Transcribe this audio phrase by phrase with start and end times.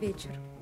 [0.00, 0.59] Вечер.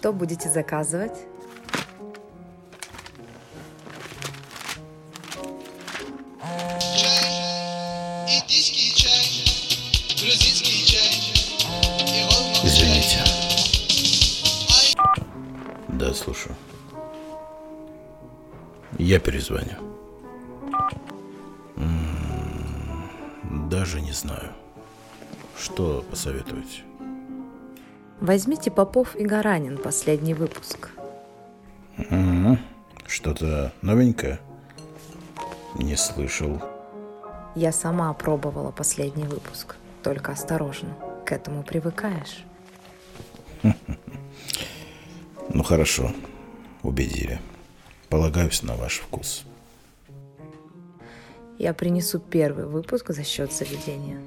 [0.00, 1.26] Что будете заказывать?
[8.26, 9.44] Индийский чай,
[10.20, 11.10] грузинский чай,
[12.64, 13.22] Извините.
[14.68, 14.94] чай.
[15.88, 16.54] Да, слушаю.
[18.98, 19.76] Я перезвоню.
[21.76, 23.10] М,
[23.68, 24.52] Даже не знаю.
[25.58, 26.82] Что посоветуете?
[28.20, 30.90] Возьмите Попов и Гаранин, последний выпуск.
[31.96, 32.58] Мгм.
[33.06, 34.38] Что-то новенькое?
[35.76, 36.60] Не слышал.
[37.54, 39.76] Я сама пробовала последний выпуск.
[40.02, 42.44] Только осторожно, к этому привыкаешь.
[45.52, 46.12] Ну хорошо,
[46.84, 47.40] убедили.
[48.08, 49.44] Полагаюсь на ваш вкус.
[51.58, 54.20] Я принесу первый выпуск за счет заведения.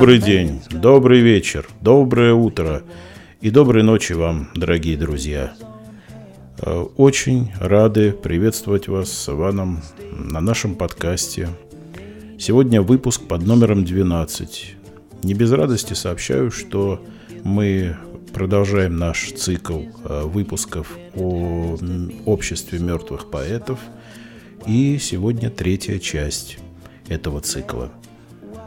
[0.00, 2.82] Добрый день, добрый вечер, доброе утро
[3.42, 5.52] и доброй ночи вам, дорогие друзья.
[6.56, 11.50] Э, Очень рады приветствовать вас с Иваном на нашем подкасте.
[12.38, 14.76] Сегодня выпуск под номером 12.
[15.22, 17.04] Не без радости сообщаю, что
[17.44, 17.94] мы
[18.32, 21.76] продолжаем наш цикл э, выпусков о
[22.24, 23.78] обществе мертвых поэтов.
[24.66, 26.56] И сегодня третья часть
[27.06, 27.92] этого цикла.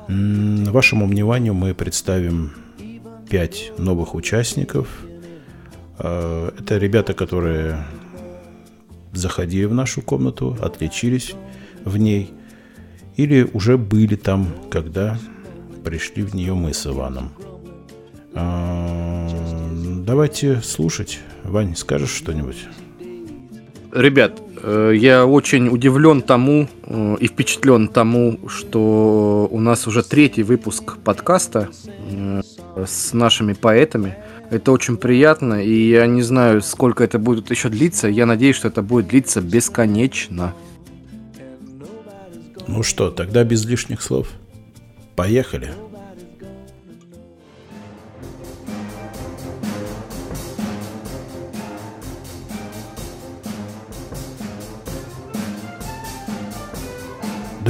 [0.07, 2.51] Вашему вниманию мы представим
[3.29, 4.87] пять новых участников.
[5.99, 7.85] Э, Это ребята, которые
[9.13, 11.33] заходили в нашу комнату, отличились
[11.85, 12.31] в ней
[13.15, 15.19] или уже были там, когда
[15.85, 17.31] пришли в нее мы с Иваном.
[18.33, 19.29] А,
[20.05, 21.19] Давайте слушать.
[21.43, 22.67] Вань, скажешь что-нибудь?
[23.93, 30.41] Ребят, э, я очень удивлен тому э, и впечатлен тому, что у нас уже третий
[30.41, 31.69] выпуск подкаста
[32.09, 32.41] э,
[32.87, 34.17] с нашими поэтами.
[34.49, 38.07] Это очень приятно, и я не знаю, сколько это будет еще длиться.
[38.07, 40.55] Я надеюсь, что это будет длиться бесконечно.
[42.67, 44.27] Ну что, тогда без лишних слов.
[45.15, 45.71] Поехали.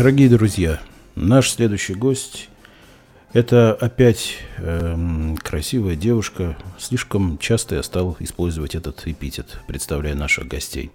[0.03, 0.81] Дорогие друзья,
[1.15, 2.49] наш следующий гость–
[3.31, 6.57] это опять эм, красивая девушка.
[6.77, 10.91] Слишком часто я стал использовать этот эпитет, представляя наших гостей.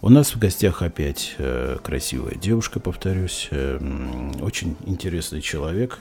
[0.00, 5.98] У нас в гостях опять э, красивая девушка, повторюсь, эм, очень интересный человек.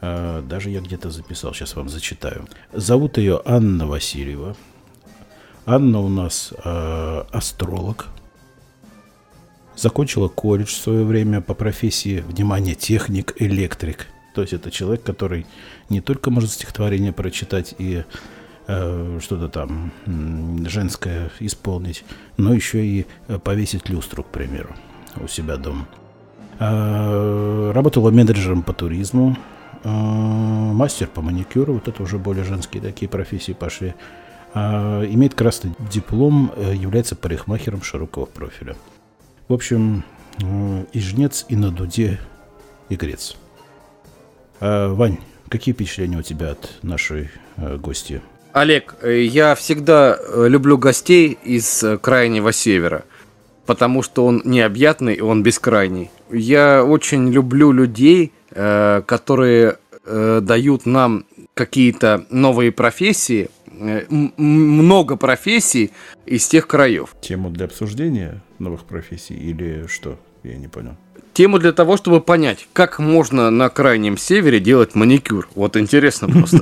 [0.00, 2.46] Э, даже я где-то записал, сейчас вам зачитаю.
[2.72, 4.56] Зовут ее Анна Васильева.
[5.64, 8.06] Анна у нас э, астролог,
[9.76, 14.06] закончила колледж в свое время по профессии, внимание, техник, электрик.
[14.34, 15.46] То есть это человек, который
[15.88, 18.04] не только может стихотворение прочитать и
[18.66, 19.92] э, что-то там
[20.66, 22.04] женское исполнить,
[22.36, 24.74] но еще и э, повесить люстру, к примеру,
[25.16, 25.86] у себя дома.
[26.58, 29.36] Э, работала менеджером по туризму,
[29.84, 33.94] э, мастер по маникюру, вот это уже более женские такие профессии пошли.
[34.54, 38.76] Э, имеет красный диплом, э, является парикмахером широкого профиля.
[39.48, 40.02] В общем,
[40.42, 42.18] э, и жнец, и на дуде,
[42.88, 43.36] и грец.
[44.58, 48.22] А, Вань, какие впечатления у тебя от нашей э, гости?
[48.52, 53.04] Олег, э, я всегда э, люблю гостей из крайнего севера,
[53.66, 56.10] потому что он необъятный и он бескрайний.
[56.32, 65.92] Я очень люблю людей, э, которые э, дают нам какие-то новые профессии, много профессий
[66.24, 67.14] из тех краев.
[67.20, 70.18] Тему для обсуждения новых профессий или что?
[70.42, 70.96] Я не понял.
[71.32, 75.48] Тему для того, чтобы понять, как можно на крайнем севере делать маникюр.
[75.54, 76.58] Вот интересно просто.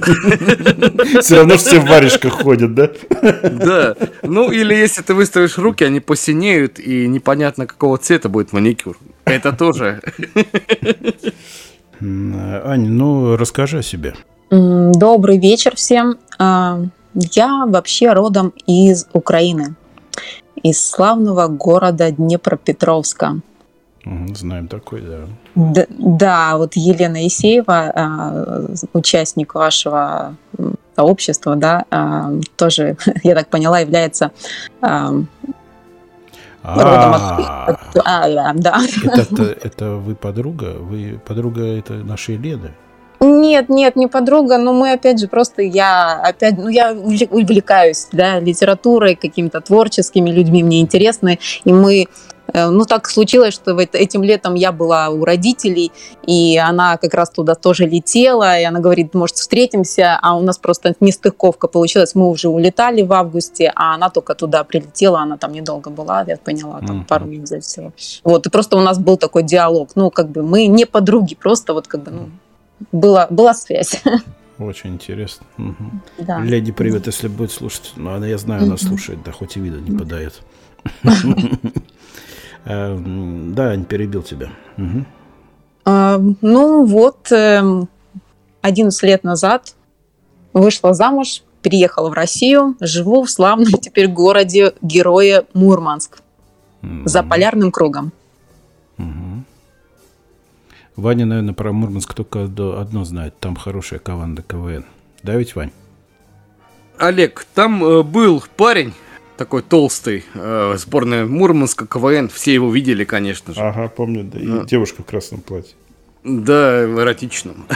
[1.20, 2.91] Все равно все в варежках ходят, да?
[3.23, 3.94] Да.
[4.23, 8.99] Ну, или если ты выставишь руки, они посинеют, и непонятно, какого цвета будет маникюр.
[9.26, 10.00] Это тоже.
[12.00, 14.14] М, Ань, ну расскажи о себе.
[14.50, 16.19] Добрый вечер всем.
[16.38, 16.81] А,
[17.14, 19.76] Я вообще родом из Украины,
[20.62, 23.41] из славного города Днепропетровска.
[24.35, 25.21] Знаем такой, да.
[25.55, 30.37] Д- Да, вот Елена Исеева, а, участник вашего
[30.95, 34.31] сообщества, да, а, тоже, я так поняла, является
[34.83, 35.12] а,
[36.62, 38.81] А, да, да.
[39.05, 40.75] это, это вы подруга?
[40.79, 42.73] Вы подруга это нашей Лены?
[43.25, 48.09] Нет, нет, не подруга, но мы опять же просто я опять, ну я увле- увлекаюсь,
[48.12, 52.06] да, литературой, какими-то творческими людьми, мне интересны, и мы
[52.53, 55.91] э, ну, так случилось, что этим летом я была у родителей,
[56.26, 60.59] и она как раз туда тоже летела, и она говорит, может, встретимся, а у нас
[60.59, 65.53] просто нестыковка получилась, мы уже улетали в августе, а она только туда прилетела, она там
[65.53, 67.05] недолго была, я поняла, там Мгм.
[67.06, 67.93] пару недель всего.
[68.23, 71.73] Вот, и просто у нас был такой диалог, ну, как бы мы не подруги, просто
[71.73, 72.29] вот как бы, ну,
[72.93, 74.03] была, была связь.
[74.59, 75.47] Очень интересно.
[75.56, 76.03] Мгм.
[76.19, 76.41] Да.
[76.41, 77.93] Леди, привет, если будет слушать.
[77.97, 80.41] Ну, она, я знаю, она слушает, да хоть и вида не подает.
[82.65, 84.50] Эм, Да, Ань, перебил тебя.
[85.85, 87.88] А, ну вот, эм,
[88.62, 89.75] 11 лет назад
[90.55, 96.21] вышла замуж, переехала в Россию, живу в славном теперь городе Героя Мурманск
[97.05, 98.12] за полярным кругом.
[100.96, 103.35] Ваня, наверное, про Мурманск только до- одно знает.
[103.41, 104.85] Там хорошая команда КВН.
[105.23, 105.73] Да ведь, Вань?
[106.99, 108.93] Олег, там э, был парень,
[109.37, 113.61] такой толстый, э, сборная Мурманска, КВН, все его видели, конечно же.
[113.61, 114.38] Ага, помню, да.
[114.38, 114.64] И Ну.
[114.64, 115.75] девушка в красном платье.
[116.23, 117.67] Да, в эротичном.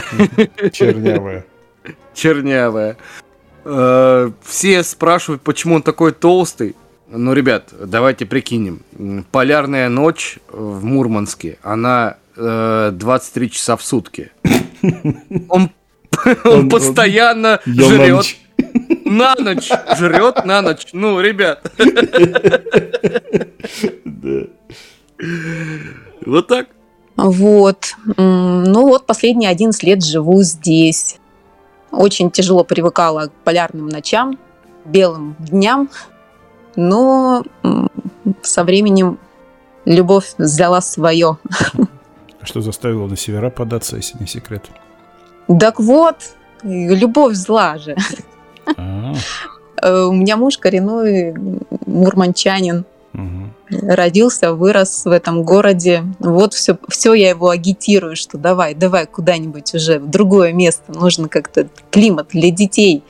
[0.71, 1.45] Чернявая.
[2.13, 2.95] чернявая.
[3.65, 6.75] Э, Все спрашивают, почему он такой толстый.
[7.11, 8.81] Ну, ребят, давайте прикинем.
[9.31, 14.31] Полярная ночь в Мурманске, она э, 23 часа в сутки.
[15.49, 15.69] Он,
[16.25, 18.35] Он- он постоянно жрет.
[19.05, 19.69] На ночь.
[19.97, 20.87] Жрет на ночь.
[20.93, 21.71] Ну, ребят.
[24.05, 24.41] Да.
[26.25, 26.67] Вот так.
[27.15, 27.95] Вот.
[28.17, 31.17] М, Ну вот последние 11 лет живу здесь.
[31.91, 34.37] Очень тяжело привыкала к полярным ночам,
[34.85, 35.89] белым дням,
[36.75, 37.43] но
[38.43, 39.17] со временем
[39.85, 41.37] любовь взяла свое.
[42.49, 44.71] Что заставило на севера податься, если не секрет?
[45.59, 46.15] Так вот,
[46.63, 47.95] любовь зла же.
[48.75, 49.13] А,
[49.81, 51.35] Э, У меня муж коренной
[51.85, 52.85] мурманчанин.
[53.69, 56.03] Родился, вырос в этом городе.
[56.17, 60.91] Вот все, все я его агитирую, что давай, давай куда-нибудь уже в другое место.
[60.91, 63.03] Нужно как-то климат для детей.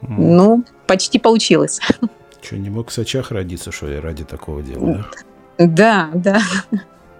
[0.00, 1.78] Ну, почти получилось.
[2.40, 5.04] Что, не мог в Сочах родиться, что ли, ради такого дела,
[5.58, 5.66] да?
[5.66, 6.40] Да, да.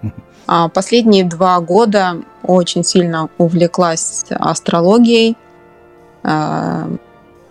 [0.47, 5.37] А Последние два года очень сильно увлеклась астрологией.
[6.23, 6.88] А,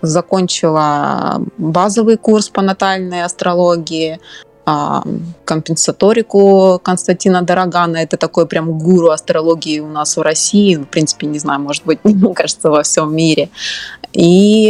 [0.02, 4.20] Закончила базовый курс по натальной астрологии,
[4.66, 5.04] а,
[5.46, 7.98] компенсаторику Константина Дорогана.
[7.98, 10.76] Это такой прям гуру астрологии у нас в России.
[10.76, 13.50] В принципе, не знаю, может быть, мне кажется, во всем мире.
[14.14, 14.70] И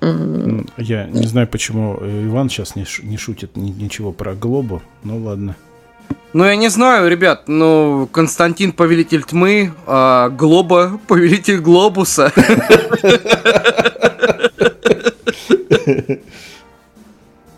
[0.00, 4.82] М, Я не знаю, почему Иван сейчас не, шутит ни- ничего про Глобу.
[5.02, 5.56] Ну ладно.
[6.32, 12.32] Ну, я не знаю, ребят, но Константин повелитель тьмы, а Глоба повелитель глобуса.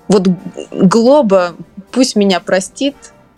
[0.07, 0.29] Вот
[0.71, 1.55] Глоба,
[1.91, 2.95] пусть меня простит,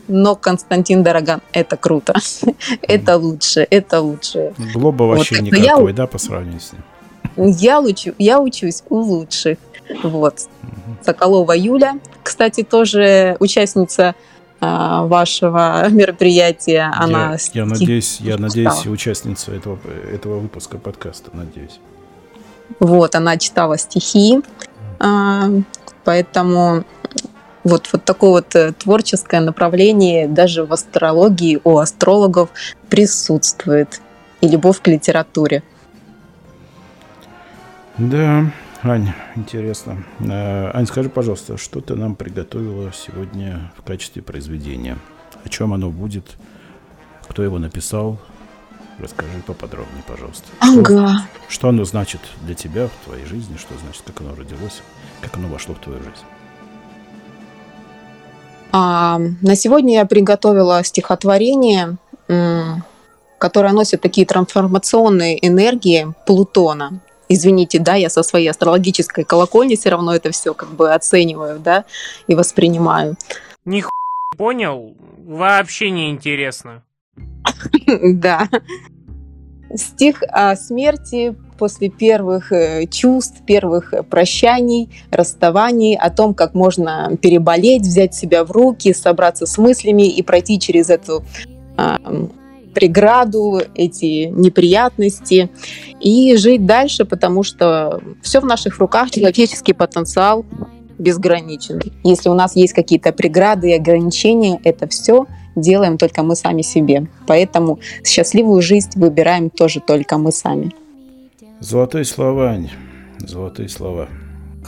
[0.09, 2.15] но Константин Дороган– это круто.
[2.83, 4.53] это лучше, это лучше.
[4.75, 6.83] Глоба вообще я никакой, да, по сравнению с ним?
[7.37, 9.59] Я, учу, я учусь у лучших.
[10.03, 10.49] Вот.
[11.03, 14.15] Соколова Юля, кстати, тоже участница
[14.61, 16.91] вашего мероприятия.
[16.95, 19.79] Она я, я стихи надеюсь, я надеюсь, участница этого,
[20.13, 21.81] этого выпуска подкаста, надеюсь.
[22.79, 24.41] Вот, она читала стихи,
[24.99, 25.49] а,
[26.05, 26.85] поэтому
[27.65, 32.51] вот, вот такое вот э, творческое направление даже в астрологии у астрологов
[32.89, 34.01] присутствует.
[34.41, 35.63] И любовь к литературе.
[37.99, 38.51] Да,
[38.83, 40.03] Ань, интересно.
[40.21, 44.97] Э, Ань, скажи, пожалуйста, что ты нам приготовила сегодня в качестве произведения?
[45.45, 46.25] О чем оно будет?
[47.29, 48.19] Кто его написал?
[48.99, 50.47] Расскажи поподробнее, пожалуйста.
[50.63, 51.27] Что, Ага.
[51.49, 53.57] что оно значит для тебя в твоей жизни?
[53.59, 54.83] Что значит, как оно родилось?
[55.21, 56.25] Как оно вошло в твою жизнь?
[58.73, 61.97] А, на сегодня я приготовила стихотворение,
[63.39, 67.01] которое носит такие трансформационные энергии Плутона.
[67.33, 71.85] Извините, да, я со своей астрологической колокольни все равно это все как бы оцениваю, да,
[72.27, 73.17] и воспринимаю.
[73.65, 73.91] Ни ху-
[74.37, 74.97] понял?
[75.25, 76.83] Вообще не интересно.
[78.03, 78.49] Да.
[79.73, 87.17] Стих о смерти после первых э, чувств, первых э, прощаний, расставаний, о том, как можно
[87.23, 91.25] переболеть, взять себя в руки, собраться с мыслями и пройти через эту
[91.77, 91.99] а,
[92.75, 95.51] преграду, эти неприятности
[96.01, 100.45] и жить дальше, потому что все в наших руках, человеческий потенциал
[100.99, 101.81] безграничен.
[102.05, 107.09] Если у нас есть какие-то преграды и ограничения, это все делаем только мы сами себе.
[107.27, 110.73] Поэтому счастливую жизнь выбираем тоже только мы сами.
[111.61, 112.71] Золотые слова, Ань.
[113.19, 114.09] Золотые слова.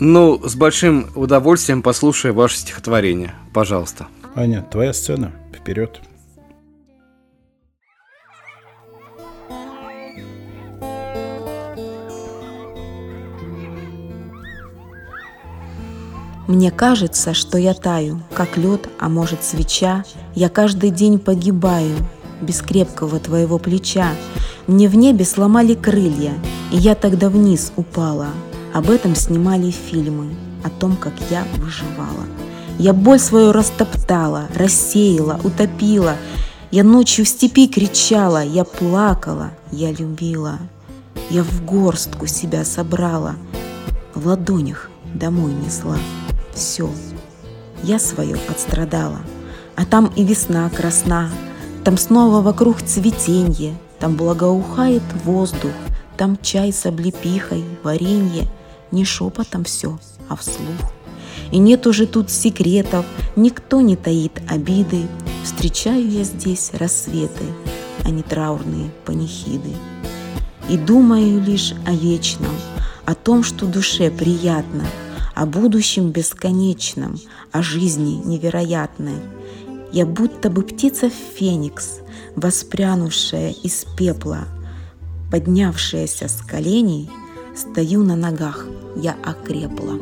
[0.00, 3.32] Ну, с большим удовольствием послушаю ваше стихотворение.
[3.54, 4.06] Пожалуйста.
[4.34, 5.32] Аня, твоя сцена.
[5.54, 6.00] Вперед.
[16.52, 20.04] Мне кажется, что я таю, как лед, а может свеча.
[20.34, 21.96] Я каждый день погибаю
[22.42, 24.10] без крепкого твоего плеча.
[24.66, 26.34] Мне в небе сломали крылья,
[26.70, 28.26] и я тогда вниз упала.
[28.74, 32.26] Об этом снимали фильмы, о том, как я выживала.
[32.78, 36.16] Я боль свою растоптала, рассеяла, утопила.
[36.70, 40.58] Я ночью в степи кричала, я плакала, я любила.
[41.30, 43.36] Я в горстку себя собрала,
[44.14, 45.96] в ладонях домой несла.
[46.54, 46.90] Все,
[47.82, 49.20] я свое отстрадала.
[49.74, 51.30] А там и весна красна,
[51.84, 55.72] там снова вокруг цветенье, там благоухает воздух,
[56.16, 58.46] там чай с облепихой, варенье,
[58.90, 60.92] не шепотом все, а вслух.
[61.50, 63.04] И нет уже тут секретов,
[63.36, 65.06] никто не таит обиды.
[65.44, 67.44] Встречаю я здесь рассветы,
[68.04, 69.70] а не траурные панихиды.
[70.68, 72.54] И думаю лишь о вечном,
[73.04, 74.84] о том, что душе приятно,
[75.34, 77.18] о будущем бесконечном,
[77.52, 79.16] о жизни невероятной.
[79.92, 82.00] Я будто бы птица феникс,
[82.36, 84.48] воспрянувшая из пепла,
[85.30, 87.10] поднявшаяся с коленей,
[87.56, 89.98] стою на ногах, я окрепла.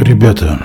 [0.00, 0.58] Ребята,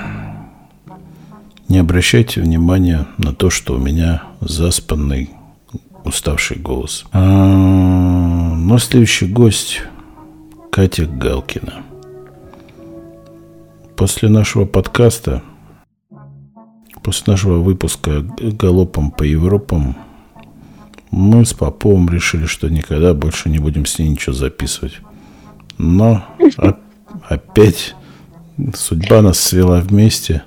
[1.68, 5.30] не обращайте внимания на то, что у меня заспанный,
[6.04, 7.04] уставший голос.
[7.12, 9.82] А, Но следующий гость
[10.70, 11.82] Катя Галкина.
[13.96, 15.42] После нашего подкаста,
[17.02, 19.96] после нашего выпуска «Галопом по Европам»,
[21.10, 25.00] мы с Поповым решили, что никогда больше не будем с ней ничего записывать.
[25.82, 26.22] Но
[27.26, 27.94] опять
[28.74, 30.42] судьба нас свела вместе,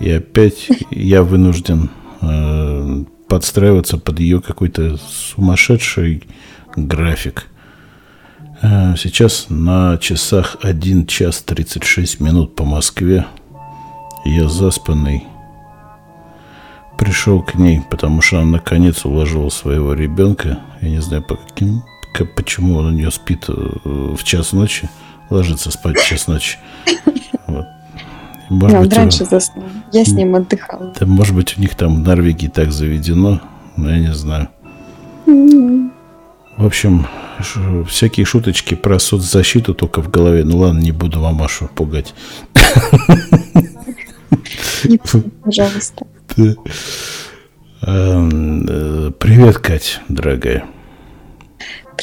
[0.00, 1.90] и опять я вынужден
[2.22, 6.22] э, подстраиваться под ее какой-то сумасшедший
[6.74, 7.48] график.
[8.62, 13.26] Э, сейчас на часах 1 час 36 минут по Москве.
[14.24, 15.24] Я заспанный
[16.96, 20.60] пришел к ней, потому что она наконец уложила своего ребенка.
[20.80, 21.82] Я не знаю, по каким,
[22.36, 24.88] почему он у нее спит э, в час ночи,
[25.30, 26.58] ложится спать в час ночи.
[27.46, 27.64] Вот.
[28.50, 29.64] Может Он быть, у- раньше заснул.
[29.92, 30.92] Я с ним отдыхала.
[30.98, 33.40] да, может быть, у них там в Норвегии так заведено,
[33.76, 34.48] но я не знаю.
[35.26, 37.06] В общем,
[37.40, 40.44] ш- всякие шуточки про соцзащиту только в голове.
[40.44, 42.12] Ну ладно, не буду мамашу пугать.
[44.84, 44.98] Не
[45.44, 46.06] пожалуйста.
[46.36, 46.54] Да.
[47.82, 50.64] Эм, э, Привет, Кать, дорогая.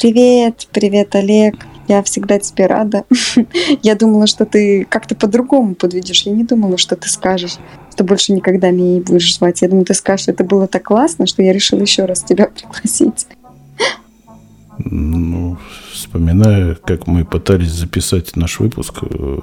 [0.00, 1.54] Привет, привет, Олег.
[1.88, 3.04] Я всегда тебе рада.
[3.82, 6.22] Я думала, что ты как-то по-другому подведешь.
[6.26, 7.56] Я не думала, что ты скажешь,
[7.92, 9.62] что больше никогда меня не будешь звать.
[9.62, 13.26] Я думаю, ты скажешь, это было так классно, что я решила еще раз тебя пригласить.
[14.78, 15.56] Ну,
[15.90, 18.98] вспоминаю, как мы пытались записать наш выпуск.
[19.00, 19.38] э,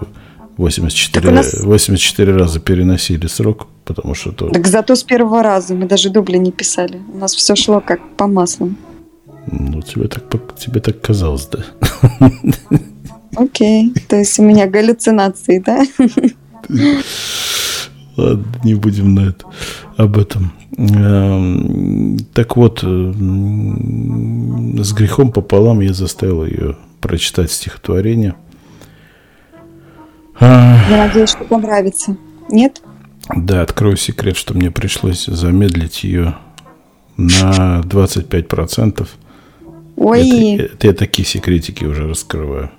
[0.57, 4.50] 84, Так у нас- 84 раза переносили срок, потому что то...
[4.50, 7.01] Так зато с первого раза мы даже дубли не писали.
[7.12, 8.77] У нас все шло как по маслам.
[9.47, 10.23] Ну, тебе так,
[10.57, 11.59] тебе так казалось, да?
[13.35, 13.93] Окей.
[14.07, 15.83] То есть у меня галлюцинации, да?
[18.15, 19.45] Ладно, не будем на это.
[19.97, 20.51] об этом.
[20.77, 28.33] Эм, Так вот, м, с грехом пополам я заставил ее прочитать стихотворение.
[30.39, 32.17] Я надеюсь, что понравится.
[32.50, 32.81] Нет?
[33.35, 36.35] Да, открою секрет, что мне пришлось замедлить ее
[37.17, 39.07] на 25%.
[39.95, 42.71] Ой, Это, это я такие секретики уже раскрываю.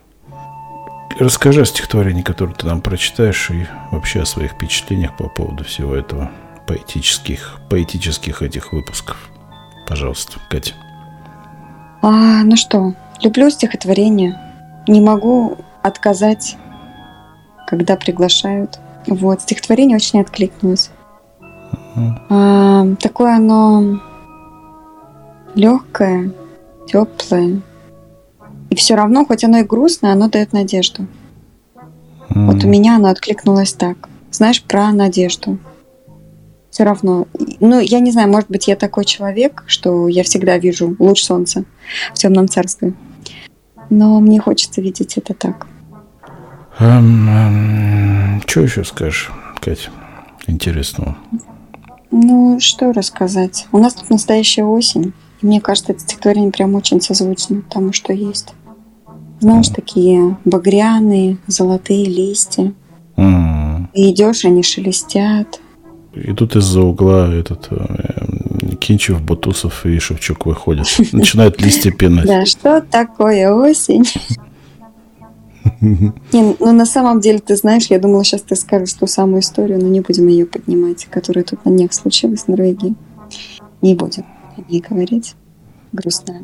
[1.19, 5.95] Расскажи о стихотворении, которое ты нам прочитаешь, и вообще о своих впечатлениях по поводу всего
[5.95, 6.31] этого
[6.67, 9.29] поэтических, поэтических этих выпусков.
[9.87, 10.75] Пожалуйста, Катя.
[12.03, 14.41] а, ну что, люблю стихотворение.
[14.89, 16.57] Не могу отказать,
[17.69, 18.79] когда приглашают.
[19.07, 20.91] Вот, стихотворение очень откликнулось.
[22.29, 24.01] А, такое оно
[25.55, 26.33] легкое,
[26.87, 27.61] теплое.
[28.71, 31.07] И все равно, хоть оно и грустное, оно дает надежду.
[32.31, 34.09] Вот у меня оно откликнулось так.
[34.31, 35.59] Знаешь, про надежду.
[36.71, 37.29] Все равно.
[37.61, 41.65] Ну, я не знаю, может быть, я такой человек, что я всегда вижу луч солнца
[42.13, 42.95] в темном царстве.
[43.91, 45.69] Но мне хочется видеть это так.
[48.47, 49.91] что еще скажешь, Катя,
[50.49, 51.17] интересного?
[52.11, 53.67] Ну, что рассказать?
[53.71, 55.13] У нас тут настоящая осень.
[55.45, 58.55] И мне кажется, это стихотворение прям очень созвучно тому, что есть.
[59.41, 62.73] Знаешь, такие багряные, золотые листья.
[63.17, 63.91] М.
[63.93, 65.61] Ты идешь, они шелестят.
[66.15, 70.87] И тут из-за угла этот э, Кинчев, Бутусов и Шевчук выходят.
[71.13, 72.25] Начинают листья пинать.
[72.25, 74.07] Да, что такое осень?
[75.83, 79.79] Не, ну на самом деле, ты знаешь, я думала, сейчас ты скажешь ту самую историю,
[79.79, 82.95] но не будем ее поднимать, которая тут на днях случилась в Норвегии.
[83.83, 84.25] Не будем
[84.57, 85.35] о ней говорить.
[85.93, 86.41] Грустно.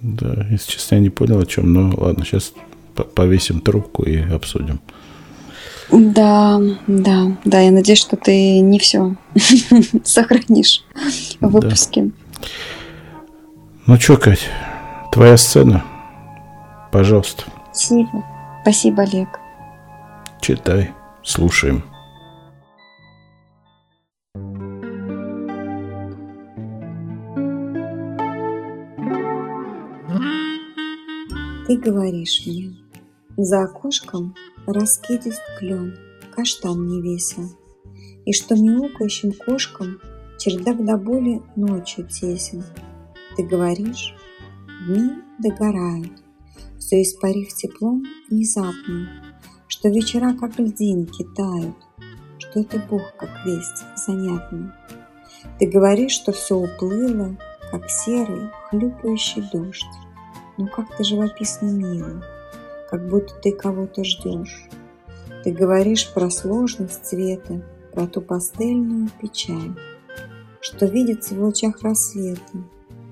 [0.00, 2.52] Да, если честно, я не понял о чем, но ладно, сейчас
[3.14, 4.80] повесим трубку и обсудим.
[5.90, 9.14] Да, да, да, я надеюсь, что ты не все
[10.04, 10.84] сохранишь
[11.40, 12.10] в выпуске.
[13.86, 14.48] Ну что, Кать,
[15.12, 15.84] твоя сцена?
[16.90, 18.24] Пожалуйста, Спасибо.
[18.62, 19.28] Спасибо, Олег.
[20.40, 20.90] читай,
[21.22, 21.84] слушаем.
[31.72, 32.76] Ты говоришь мне,
[33.38, 34.34] за окошком
[34.66, 35.96] раскидист клен,
[36.36, 37.48] каштан не весел,
[38.26, 39.98] И что мяукающим кошкам
[40.38, 42.62] чердак до боли ночью тесен.
[43.36, 44.14] Ты говоришь,
[44.86, 46.12] дни догорают,
[46.78, 49.08] все испарив теплом внезапным,
[49.66, 51.76] Что вечера как льдинки тают,
[52.36, 54.72] что это Бог как весть занятный.
[55.58, 57.34] Ты говоришь, что все уплыло,
[57.70, 59.86] как серый хлюпающий дождь.
[60.58, 62.22] Ну как ты живописно мило,
[62.90, 64.68] как будто ты кого-то ждешь.
[65.44, 67.62] Ты говоришь про сложность цвета,
[67.92, 69.74] про ту пастельную печаль,
[70.60, 72.58] что видится в лучах рассвета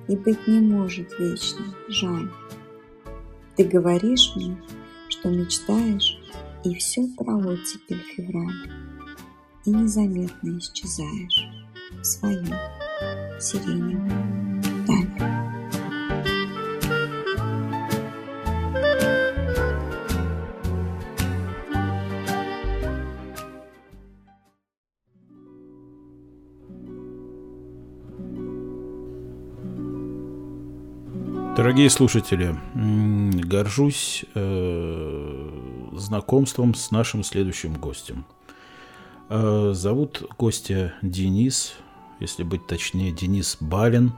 [0.06, 2.30] и быть не может вечно, жаль.
[3.56, 4.56] Ты говоришь мне,
[5.08, 6.18] что мечтаешь,
[6.64, 8.70] и все про оттепель февраль,
[9.64, 11.48] и незаметно исчезаешь
[12.00, 12.44] в свою
[13.40, 14.39] сиреневую
[31.60, 35.48] Дорогие слушатели, горжусь э,
[35.92, 38.24] знакомством с нашим следующим гостем.
[39.28, 41.74] Э, Зовут гостя Денис,
[42.18, 44.14] если быть точнее, Денис Балин.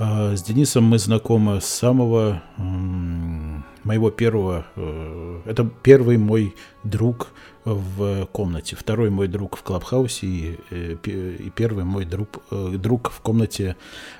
[0.00, 4.66] Э, С Денисом мы знакомы с самого м, моего первого...
[4.74, 7.28] э, Это первый мой друг
[7.64, 10.96] в комнате, второй мой друг в Клабхаусе и, э,
[11.38, 13.76] и первый мой друг, э, друг в комнате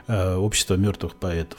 [0.07, 1.59] э, Общества мертвых поэтов.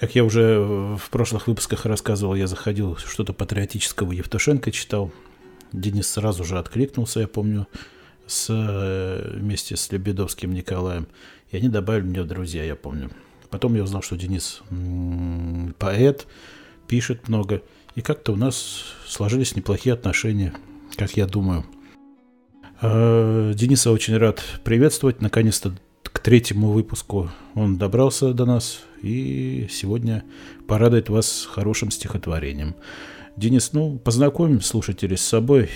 [0.00, 0.58] Как я уже
[0.96, 5.12] в прошлых выпусках рассказывал, я заходил, что-то патриотического Евтушенко читал.
[5.72, 7.66] Денис сразу же откликнулся, я помню,
[8.26, 11.06] с, э, вместе с Лебедовским Николаем.
[11.50, 13.10] И они добавили меня в друзья, я помню.
[13.50, 14.62] Потом я узнал, что Денис
[15.78, 16.26] поэт,
[16.88, 17.60] пишет много.
[17.94, 20.54] И как-то у нас сложились неплохие отношения,
[20.96, 21.66] как я думаю.
[22.80, 25.20] Э, Дениса очень рад приветствовать.
[25.20, 25.74] Наконец-то
[26.12, 30.24] к третьему выпуску он добрался до нас и сегодня
[30.66, 32.74] порадует вас хорошим стихотворением.
[33.36, 35.70] Денис, ну, познакомим слушателей с собой.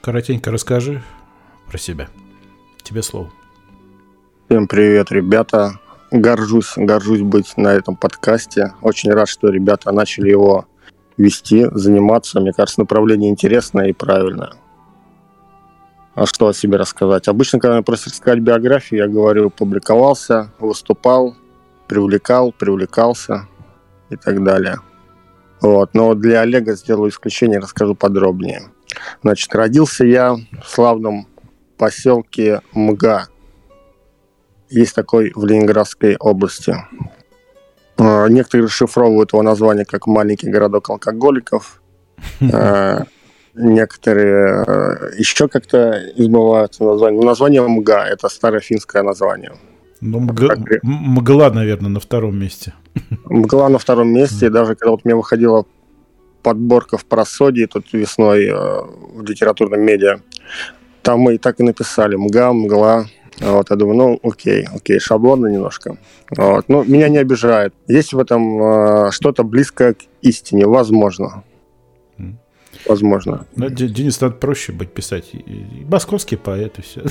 [0.00, 1.02] Коротенько расскажи
[1.68, 2.08] про себя.
[2.82, 3.30] Тебе слово.
[4.48, 5.80] Всем привет, ребята.
[6.12, 8.72] Горжусь, горжусь быть на этом подкасте.
[8.80, 10.66] Очень рад, что ребята начали его
[11.16, 12.40] вести, заниматься.
[12.40, 14.52] Мне кажется, направление интересное и правильное.
[16.16, 17.28] А что о себе рассказать?
[17.28, 21.36] Обычно, когда меня просят рассказать биографию, я говорю, публиковался, выступал,
[21.88, 23.46] привлекал, привлекался
[24.08, 24.78] и так далее.
[25.60, 25.92] Вот.
[25.92, 28.62] Но для Олега сделаю исключение, расскажу подробнее.
[29.22, 31.28] Значит, родился я в славном
[31.76, 33.26] поселке МГА.
[34.70, 36.74] Есть такой в Ленинградской области.
[37.98, 41.82] Э, Некоторые расшифровывают его название как «маленький городок алкоголиков».
[43.56, 47.20] Некоторые э, еще как-то измываются название.
[47.20, 49.52] Ну, Название МГА– это старое финское название.
[50.00, 52.74] Ну, мг- мгла, наверное, на втором месте.
[53.24, 54.46] Мгла на втором месте.
[54.46, 55.64] И даже когда вот меня выходила
[56.42, 58.54] подборка в просодии тут весной э,
[59.14, 60.18] в литературном медиа,
[61.02, 63.06] там мы и так и написали «Мга», «Мгла».
[63.40, 65.96] Вот, я думаю, ну, окей, окей, шаблонно немножко.
[66.36, 67.74] Вот, ну, меня не обижает.
[67.86, 71.42] Есть в этом э, что-то близкое к истине, возможно.
[72.88, 73.46] Возможно.
[73.56, 75.32] Ну, Де- Денис, надо проще быть писать.
[75.90, 77.02] Московский поэт и все.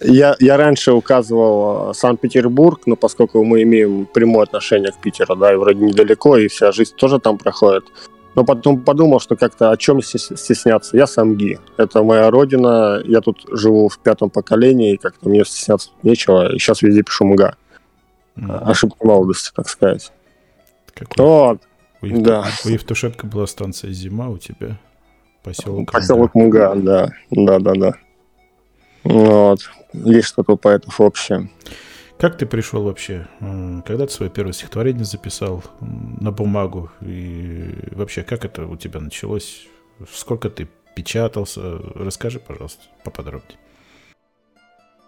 [0.00, 5.52] Я, я раньше указывал э, Санкт-Петербург, но поскольку мы имеем прямое отношение к Питеру, да,
[5.52, 7.84] и вроде недалеко, и вся жизнь тоже там проходит.
[8.34, 10.94] Но потом подумал, что как-то о чем стес- стесняться.
[10.96, 11.58] Я самги.
[11.78, 13.00] Это моя родина.
[13.06, 16.52] Я тут живу в пятом поколении, и как-то мне стесняться нечего.
[16.54, 17.56] И сейчас везде пишу МГА.
[18.46, 20.12] Ошибка молодости, так сказать.
[20.94, 21.24] Какой?
[21.24, 21.62] Вот,
[22.12, 22.44] У, Евту- да.
[22.64, 24.78] у Евтушенко была станция «Зима», у тебя
[25.42, 25.92] поселок.
[25.92, 27.12] поселок МГА, да.
[27.30, 27.92] Да, да, да.
[29.04, 29.60] Вот.
[29.92, 31.48] Есть что-то у поэтов общее.
[32.18, 33.28] Как ты пришел вообще?
[33.84, 36.90] Когда ты свое первое стихотворение записал на бумагу?
[37.02, 39.66] И вообще, как это у тебя началось?
[40.12, 41.78] Сколько ты печатался?
[41.94, 43.58] Расскажи, пожалуйста, поподробнее.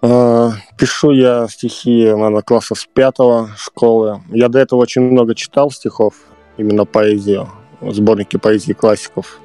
[0.00, 4.22] А, Пишу я стихи, наверное, класса с пятого школы.
[4.28, 6.14] Я до этого очень много читал стихов,
[6.58, 7.48] именно поэзию,
[7.80, 9.40] сборники поэзии классиков.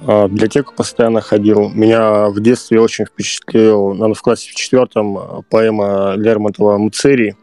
[0.00, 1.68] А, В библиотеку постоянно ходил.
[1.68, 7.36] Меня в детстве очень впечатлил, наверное, в классе в четвертом а, поэма Лермонтова «Мцерий».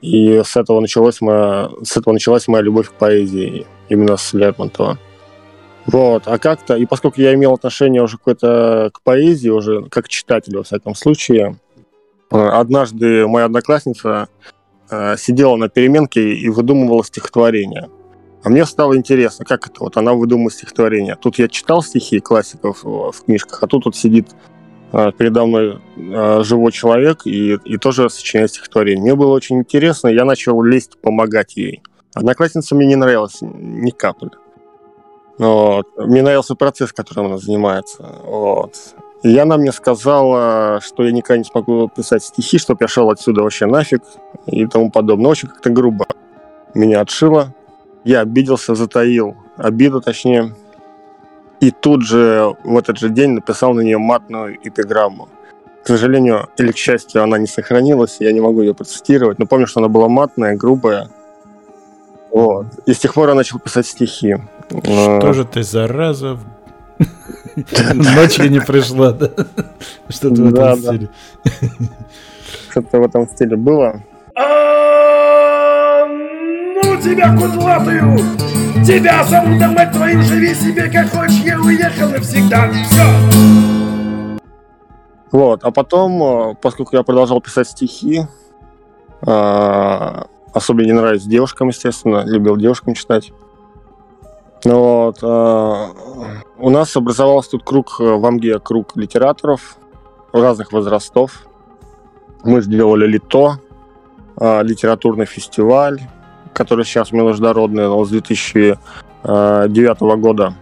[0.00, 4.98] И с этого, началась моя, с этого началась моя любовь к поэзии, именно с Лермонтова.
[5.84, 10.56] Вот, а как-то, и поскольку я имел отношение уже какое-то к поэзии, уже как читатель,
[10.56, 11.56] во всяком случае,
[12.30, 14.28] э, однажды моя одноклассница
[15.16, 17.88] сидела на переменке и выдумывала стихотворение.
[18.42, 21.16] А мне стало интересно, как это вот она выдумывает стихотворение.
[21.16, 24.28] Тут я читал стихи классиков в книжках, а тут вот сидит
[24.92, 29.02] э, передо мной э, живой человек и, и тоже сочиняет стихотворение.
[29.02, 31.82] Мне было очень интересно, я начал лезть, помогать ей.
[32.14, 34.30] Одноклассница мне не нравилась ни капли.
[35.38, 35.86] Вот.
[35.96, 38.02] Мне нравился процесс, которым она занимается.
[38.24, 38.74] Вот.
[39.22, 43.42] И она мне сказала, что я никогда не смогу писать стихи, чтобы я шел отсюда
[43.42, 44.02] вообще нафиг
[44.46, 45.30] и тому подобное.
[45.30, 46.06] Очень как-то грубо
[46.74, 47.54] меня отшила.
[48.04, 50.54] Я обиделся, затаил обиду, точнее.
[51.60, 55.28] И тут же, в этот же день, написал на нее матную эпиграмму.
[55.84, 59.66] К сожалению, или к счастью, она не сохранилась, я не могу ее процитировать, но помню,
[59.66, 61.10] что она была матная, грубая.
[62.30, 62.66] Вот.
[62.86, 64.36] И с тех пор я начал писать стихи.
[64.68, 66.38] Что же ты, зараза,
[67.94, 69.30] ночью не пришла, да?
[70.08, 71.08] Что-то в этом стиле.
[72.70, 74.02] Что-то в этом стиле было.
[77.00, 78.18] А, тебя кудлатую!
[78.84, 82.70] Тебя зовут, а мать твою, живи себе как хочешь, я уехал навсегда.
[82.84, 84.38] Все.
[85.32, 88.26] Вот, а потом, э, поскольку я продолжал писать стихи,
[89.26, 93.32] а, особенно не нравится девушкам, естественно, любил девушкам читать.
[94.64, 95.92] Ну Вот, а,
[96.58, 99.76] у нас образовался тут круг э, в Амге, круг литераторов
[100.32, 101.46] разных возрастов.
[102.44, 103.58] Мы сделали ЛИТО,
[104.36, 106.00] а, литературный фестиваль,
[106.52, 110.54] который сейчас международный, но с 2009 года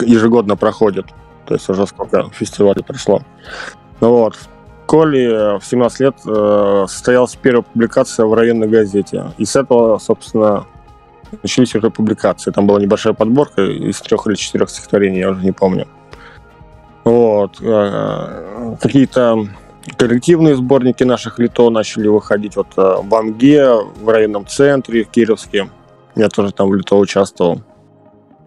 [0.00, 1.06] ежегодно проходит.
[1.46, 3.22] То есть уже сколько фестивалей прошло.
[4.00, 4.38] Ну вот.
[4.86, 9.32] Коле в 17 лет э, состоялась первая публикация в районной газете.
[9.38, 10.66] И с этого, собственно,
[11.42, 12.50] начались уже публикации.
[12.50, 15.86] Там была небольшая подборка из трех или четырех стихотворений, я уже не помню.
[17.04, 17.58] Вот.
[17.62, 19.48] Э, Какие-то
[19.96, 25.68] коллективные сборники наших лито начали выходить вот э, в Амге, в районном центре, в Кировске.
[26.14, 27.62] Я тоже там в лито участвовал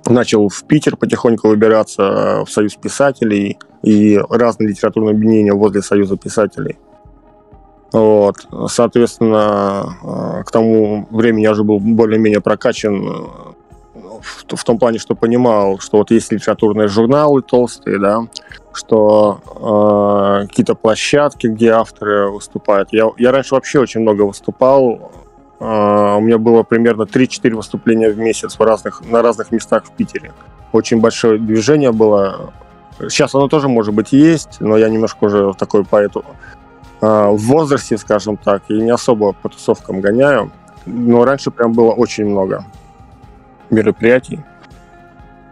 [0.10, 6.18] начал в Питер потихоньку выбираться э, в Союз писателей и разные литературные объединения возле Союза
[6.18, 6.78] писателей.
[7.92, 8.36] Вот.
[8.68, 13.28] Соответственно, э, к тому времени я уже был более-менее прокачан
[14.48, 18.22] в, том плане, что понимал, что вот есть литературные журналы толстые, да,
[18.74, 19.40] что
[20.44, 22.90] э, какие-то площадки, где авторы выступают.
[22.92, 25.12] Я, я раньше вообще очень много выступал.
[25.60, 29.92] Э, у меня было примерно 3-4 выступления в месяц в разных, на разных местах в
[29.92, 30.34] Питере.
[30.72, 32.54] Очень большое движение было
[33.00, 36.24] Сейчас оно тоже, может быть, есть, но я немножко уже такой по эту
[37.02, 40.52] э, в возрасте, скажем так, и не особо по тусовкам гоняю.
[40.86, 42.64] Но раньше прям было очень много
[43.70, 44.40] мероприятий.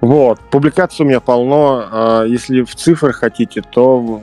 [0.01, 1.85] Вот, публикаций у меня полно.
[1.91, 4.21] А Если в цифрах хотите, то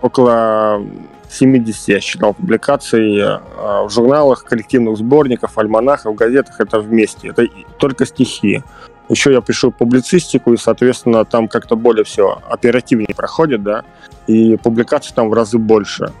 [0.00, 0.82] около
[1.30, 6.60] 70 я считал публикаций а, в журналах, коллективных сборников, альманахах, газетах.
[6.60, 7.28] Это вместе.
[7.28, 7.46] Это
[7.78, 8.62] только стихи.
[9.08, 13.84] Еще я пишу публицистику, и, соответственно, там как-то более все оперативнее проходит, да,
[14.26, 16.12] и публикаций там в разы больше.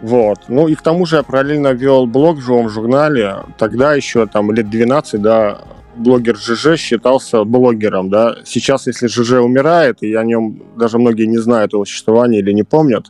[0.00, 0.38] Вот.
[0.48, 3.36] Ну и к тому же я параллельно вел блог в живом журнале.
[3.58, 5.60] Тогда еще там лет 12, да,
[5.96, 8.36] блогер ЖЖ считался блогером, да.
[8.44, 12.62] Сейчас, если ЖЖ умирает, и о нем даже многие не знают его существования или не
[12.62, 13.06] помнят,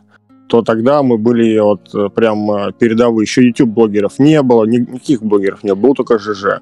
[0.48, 3.24] то тогда мы были вот э, прям э, передовые.
[3.24, 6.61] Еще YouTube-блогеров не было, ни- никаких блогеров не было, был только ЖЖ.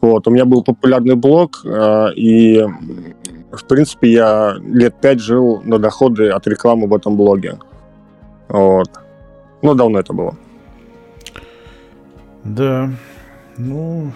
[0.00, 2.64] Вот, у меня был популярный блог, э, и,
[3.52, 7.58] в принципе, я лет пять жил на доходы от рекламы в этом блоге.
[8.48, 8.88] Вот.
[9.62, 10.36] Ну, давно это было.
[12.44, 12.90] Да,
[13.58, 14.12] ну,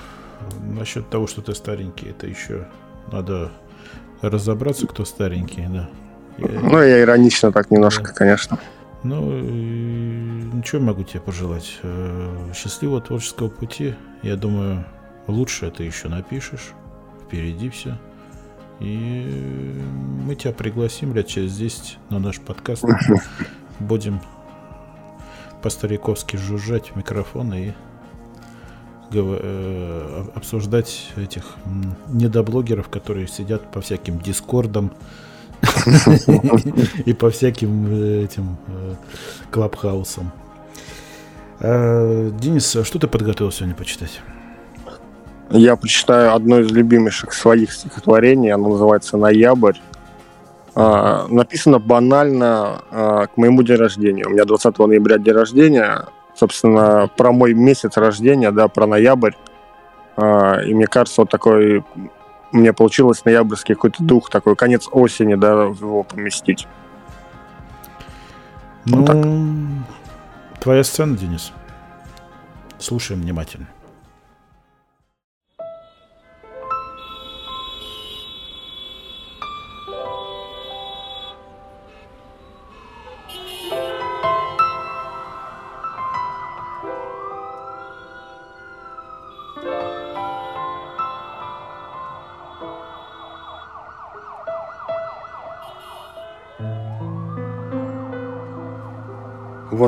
[0.62, 2.66] насчет того, что ты старенький, это еще
[3.12, 3.52] надо
[4.22, 5.88] разобраться, кто старенький, да.
[6.38, 8.58] Я- Ну, я иронично так немножко, конечно.
[9.02, 11.78] Ну, ничего могу тебе пожелать.
[11.82, 13.94] Э, Счастливого творческого пути.
[14.22, 14.86] Я думаю,
[15.26, 16.72] лучше ты еще напишешь.
[17.26, 17.98] Впереди все.
[18.80, 19.78] И
[20.24, 22.84] мы тебя пригласим лет через 10 на наш подкаст.
[23.78, 24.20] Будем
[25.64, 27.72] по-стариковски жужжать в микрофон и
[29.10, 31.54] э, об- обсуждать этих
[32.08, 34.92] недоблогеров, которые сидят по всяким дискордам
[37.06, 38.94] и по всяким э, этим э,
[39.50, 40.32] клабхаусам.
[41.60, 44.20] А, Денис, а что ты подготовил сегодня почитать?
[45.50, 48.50] Я прочитаю одно из любимейших своих стихотворений.
[48.50, 49.78] Оно называется «Ноябрь».
[50.76, 54.26] А, написано банально а, к моему день рождения.
[54.26, 56.06] У меня 20 ноября день рождения.
[56.34, 59.32] Собственно, про мой месяц рождения, да, про ноябрь.
[60.16, 61.84] А, и мне кажется, вот такой...
[62.50, 66.68] Мне получилось ноябрьский какой-то дух, такой конец осени, да, его поместить.
[68.84, 70.60] Ну, так.
[70.60, 71.52] твоя сцена, Денис.
[72.78, 73.66] Слушаем внимательно.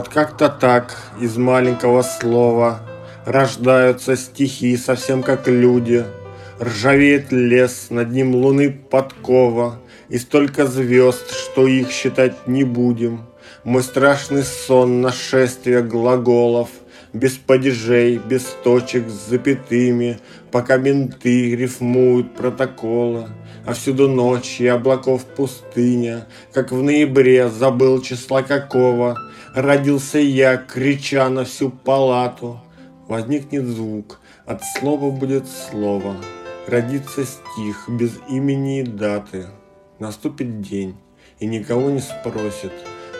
[0.06, 2.80] Вот как-то так из маленького слова
[3.24, 6.04] Рождаются стихи совсем как люди.
[6.60, 13.26] Ржавеет лес, над ним луны подкова, И столько звезд, что их считать не будем.
[13.64, 16.68] Мой страшный сон, нашествие глаголов,
[17.12, 20.20] Без падежей, без точек с запятыми,
[20.52, 23.26] Пока менты рифмуют протоколы.
[23.66, 29.18] А всюду ночь и облаков пустыня, Как в ноябре забыл числа какого,
[29.54, 32.60] Родился я, крича на всю палату.
[33.08, 36.16] Возникнет звук, от слова будет слово.
[36.68, 39.46] Родится стих без имени и даты.
[39.98, 40.94] Наступит день,
[41.40, 42.72] и никого не спросит.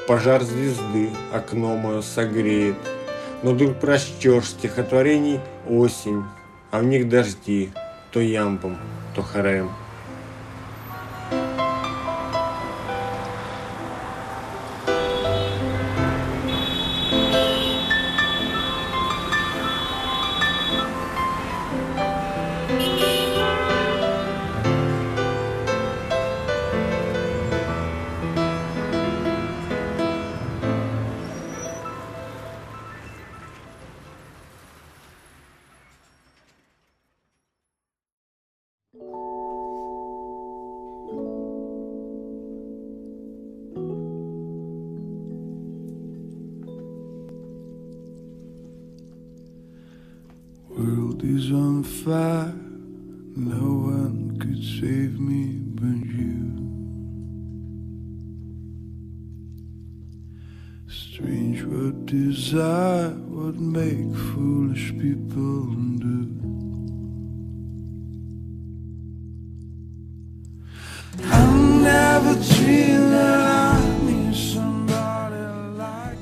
[0.06, 2.76] Пожар звезды окно мое согреет.
[3.42, 6.22] Но вдруг прочтешь стихотворений осень,
[6.70, 7.70] а в них дожди,
[8.12, 8.76] то ямбом,
[9.14, 9.70] то хорем.
[52.07, 52.55] Fire.
[53.35, 56.38] No one could save me but you.
[60.88, 65.64] Strange what desire would make foolish people
[65.99, 66.25] do.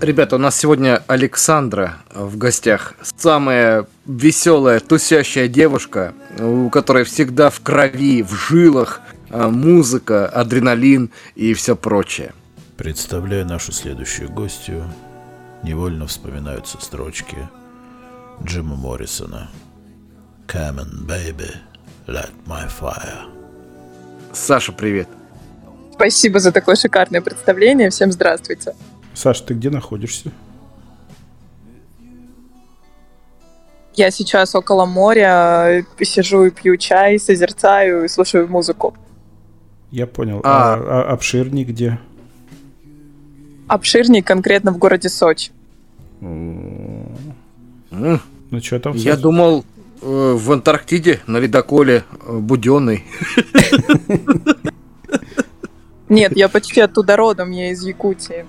[0.05, 2.93] Ребята, у нас сегодня Александра в гостях.
[3.17, 11.55] Самая веселая, тусящая девушка, у которой всегда в крови, в жилах э, музыка, адреналин и
[11.55, 12.35] все прочее.
[12.77, 14.85] Представляя нашу следующую гостью,
[15.63, 17.39] невольно вспоминаются строчки
[18.43, 19.49] Джима Моррисона.
[20.47, 21.51] Come on, baby,
[22.07, 23.31] light my fire.
[24.35, 25.09] Саша, привет.
[25.95, 27.89] Спасибо за такое шикарное представление.
[27.89, 28.75] Всем здравствуйте.
[29.15, 30.31] Саш, ты где находишься?
[33.95, 38.95] Я сейчас около моря, сижу и пью чай, созерцаю и слушаю музыку.
[39.93, 40.41] Я понял.
[40.43, 41.03] А, А.
[41.09, 41.99] а обширней где?
[43.69, 45.53] Обширней конкретно в городе Сочи.
[46.21, 47.09] М,
[48.51, 48.95] Ну что там?
[48.97, 49.65] Я думал,
[50.03, 53.05] э, в Антарктиде на ледоколе э, Буденный.
[56.09, 58.45] Нет, я почти оттуда родом, я из Якутии.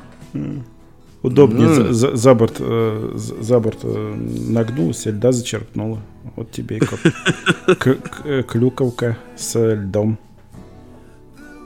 [1.24, 1.94] Удобнее М.
[1.94, 4.14] за, за- борт, э, за борт э,
[4.50, 6.00] нагнулся, льда зачерпнула.
[6.36, 6.80] Вот тебе и
[7.76, 10.18] к- к- клюковка с льдом.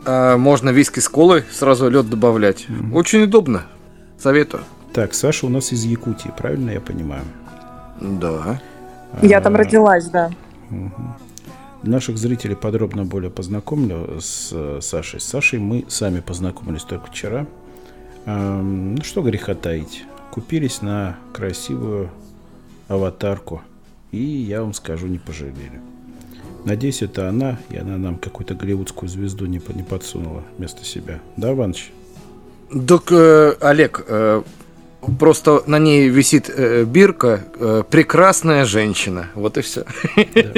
[0.06, 2.68] А можно виски с колой, сразу лед добавлять.
[2.94, 3.64] Очень удобно.
[4.18, 4.64] Советую.
[4.94, 7.24] Так, Саша у нас из Якутии, правильно я понимаю?
[8.02, 8.62] Да.
[9.22, 10.32] Я там А, родилась, да.
[10.70, 11.16] мгм.
[11.84, 15.20] Наших зрителей подробно более познакомлю с э, Сашей.
[15.20, 17.46] С Сашей мы сами познакомились только вчера.
[18.30, 20.04] Эм, Ну что греха таить.
[20.32, 22.12] Купились на красивую
[22.88, 23.62] аватарку.
[24.12, 25.82] И я вам скажу, не пожалели.
[26.65, 31.20] Надеюсь, это она, и она нам какую-то голливудскую звезду не, не подсунула вместо себя.
[31.38, 31.92] Да, Иваныч?
[32.88, 34.44] Так, э, Олег, э,
[35.20, 39.30] просто на ней висит э, бирка э, «Прекрасная женщина».
[39.36, 39.86] Вот и все.
[40.16, 40.54] Да.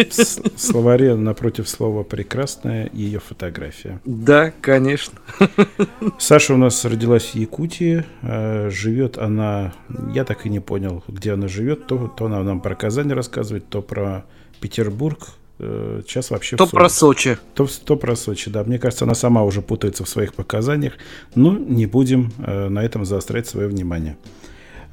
[0.56, 4.00] В словаре напротив слова «прекрасная» ее фотография.
[4.06, 5.20] Да, конечно.
[6.18, 8.06] Саша у нас родилась в Якутии.
[8.22, 9.74] э, Живет она,
[10.14, 11.88] я так и не понял, где она живет.
[11.88, 14.26] То, то она нам про Казань рассказывает, то про
[14.60, 15.28] Петербург.
[15.62, 16.58] Э, Сейчас вообще...
[16.58, 17.38] То про Сочи.
[17.54, 18.64] То, то про Сочи, да.
[18.64, 20.94] Мне кажется, она сама уже путается в своих показаниях.
[21.36, 24.18] Но не будем э, на этом заострять свое внимание.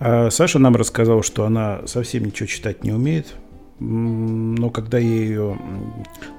[0.00, 3.34] А Саша нам рассказала, что она совсем ничего читать не умеет.
[3.80, 5.58] Но когда я ее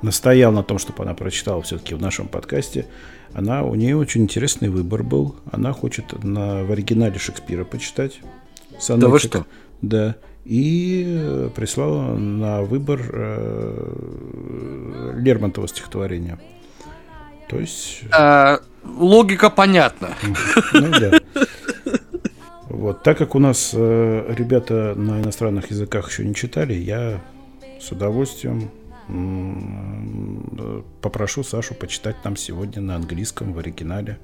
[0.01, 2.85] настоял на том, чтобы она прочитала все-таки в нашем подкасте,
[3.33, 5.35] она, у нее очень интересный выбор был.
[5.51, 8.19] Она хочет на, в оригинале Шекспира почитать.
[8.87, 9.29] Да вы сонетик.
[9.29, 9.45] что?
[9.81, 10.15] Да.
[10.49, 16.39] И э, прислала на выбор э, Лермонтова стихотворение.
[17.47, 20.15] То есть, А, логика понятна.
[20.73, 21.19] ну да.
[22.67, 27.21] Вот, так как у нас э, ребята на иностранных языках еще не читали, я
[27.79, 28.71] с удовольствием
[29.07, 34.17] э, попрошу Сашу почитать нам сегодня на английском в оригинале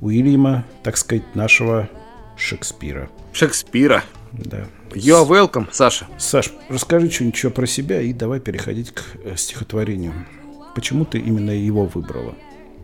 [0.00, 1.90] Уильяма, так сказать, нашего
[2.38, 3.10] Шекспира.
[3.34, 4.02] Шекспира.
[4.32, 4.66] Да.
[4.90, 6.06] You're welcome, Саша.
[6.18, 10.12] Саш, расскажи что-нибудь про себя и давай переходить к э, стихотворению.
[10.74, 12.34] Почему ты именно его выбрала?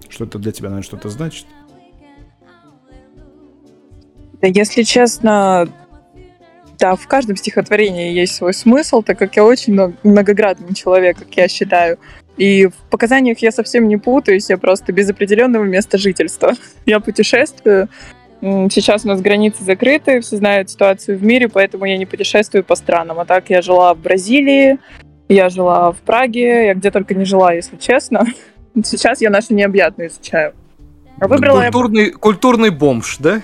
[0.08, 1.46] Что это для тебя, наверное, что-то значит?
[4.40, 5.68] Да, если честно,
[6.78, 11.34] да, в каждом стихотворении есть свой смысл, так как я очень много- многоградный человек, как
[11.36, 11.98] я считаю.
[12.36, 16.52] И в показаниях я совсем не путаюсь, я просто без определенного места жительства.
[16.86, 17.88] Я путешествую.
[18.40, 22.74] Сейчас у нас границы закрыты, все знают ситуацию в мире, поэтому я не путешествую по
[22.74, 23.18] странам.
[23.18, 24.78] А так я жила в Бразилии,
[25.28, 28.24] я жила в Праге, я где только не жила, если честно.
[28.84, 30.52] Сейчас я наши необъятные изучаю.
[31.18, 33.40] А выбрала я Культурный, культурный бомж, да?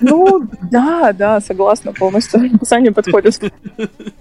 [0.00, 0.42] ну,
[0.72, 2.50] да, да, согласна полностью.
[2.54, 3.40] Описание подходит.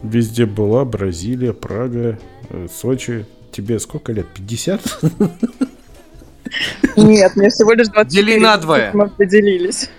[0.04, 3.26] Везде была Бразилия, Прага, э, Сочи.
[3.52, 4.28] Тебе сколько лет?
[4.36, 4.82] 50?
[6.96, 8.26] Нет, мне всего лишь 24.
[8.26, 8.92] Дели надвое.
[8.94, 9.90] Мы поделились.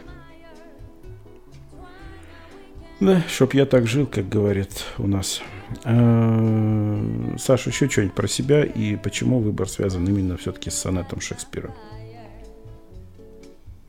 [3.00, 5.40] Да, чтоб я так жил, как говорят у нас.
[5.84, 11.70] Э, Саша, еще что-нибудь про себя и почему выбор связан именно все-таки с сонетом Шекспира?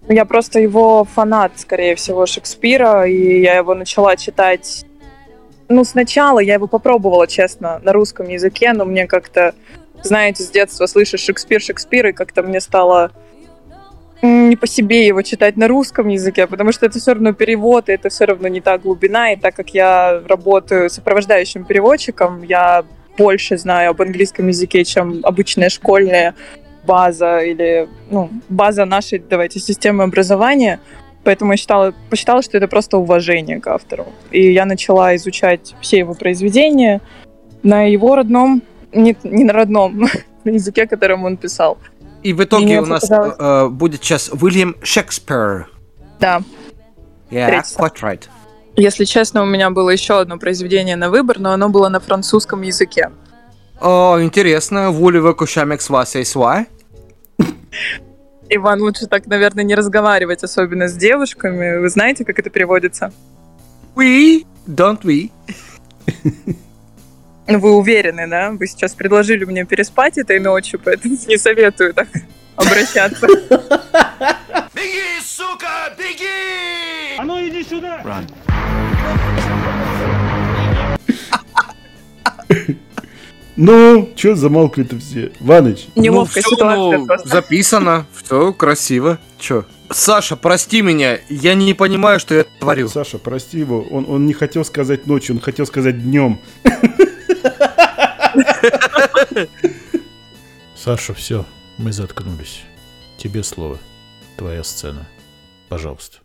[0.08, 4.86] Я просто его фанат, скорее всего, Шекспира, и я его начала читать...
[5.70, 9.56] Ну, сначала я его попробовала, честно, на русском языке, но мне как-то,
[10.04, 13.12] знаете, с детства слышишь Шекспир, Шекспир, и как-то мне стало
[14.22, 17.94] не по себе его читать на русском языке, потому что это все равно перевод, и
[17.94, 22.84] это все равно не та глубина, и так как я работаю сопровождающим переводчиком, я
[23.18, 26.36] больше знаю об английском языке, чем обычная школьная
[26.86, 30.80] база или ну, база нашей, давайте, системы образования.
[31.24, 34.08] Поэтому я считала, посчитала, что это просто уважение к автору.
[34.32, 37.00] И я начала изучать все его произведения
[37.62, 38.64] на его родном,
[38.94, 40.08] не, не на родном,
[40.44, 41.78] на языке, которым он писал.
[42.24, 45.68] И в итоге у нас показалось- э, будет сейчас Уильям Шекспир.
[46.20, 46.42] Да.
[47.32, 48.24] Yeah, quite right.
[48.76, 52.62] Если честно, у меня было еще одно произведение на выбор, но оно было на французском
[52.62, 53.10] языке.
[53.80, 54.92] О, интересно.
[54.92, 56.66] Que je m'exvoie ce soir?
[58.50, 61.80] Иван, лучше так, наверное, не разговаривать, особенно с девушками.
[61.80, 63.12] Вы знаете, как это переводится?
[63.96, 65.32] We, don't we?
[67.52, 68.52] Ну, Вы уверены, да?
[68.52, 72.08] Вы сейчас предложили мне переспать этой ночью, поэтому не советую так
[72.56, 73.28] обращаться.
[74.74, 77.18] Беги, сука, беги!
[77.18, 78.24] А ну иди сюда!
[83.58, 85.34] Ну, что замолкли-то все?
[85.42, 87.28] Ваныч, Неловкая ну, ситуация ну, просто.
[87.28, 89.20] записано, все красиво.
[89.38, 89.66] Че?
[89.92, 92.88] Саша, прости меня, я не понимаю, что я творю.
[92.88, 96.40] Саша, прости его, он, он не хотел сказать ночью, он хотел сказать днем.
[100.76, 101.46] Саша, все,
[101.78, 102.64] мы заткнулись.
[103.18, 103.78] Тебе слово.
[104.38, 105.06] Твоя сцена.
[105.70, 106.18] Пожалуйста.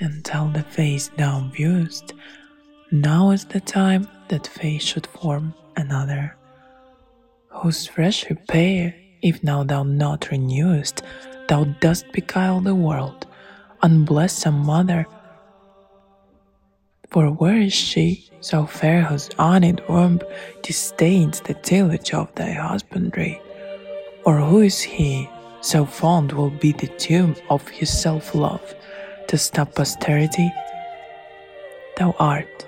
[0.00, 2.12] And tell the face thou viewest.
[2.90, 6.36] Now is the time that face should form another,
[7.48, 11.02] whose fresh repair, if now thou not renewest,
[11.48, 13.26] thou dost beguile the world,
[13.82, 15.06] unbless some mother.
[17.08, 20.20] For where is she, so fair whose honored womb
[20.62, 23.40] disdains the tillage of thy husbandry?
[24.24, 25.30] Or who is he,
[25.62, 28.74] so fond will be the tomb of his self love,
[29.32, 30.52] to stop posterity?
[31.96, 32.66] Thou art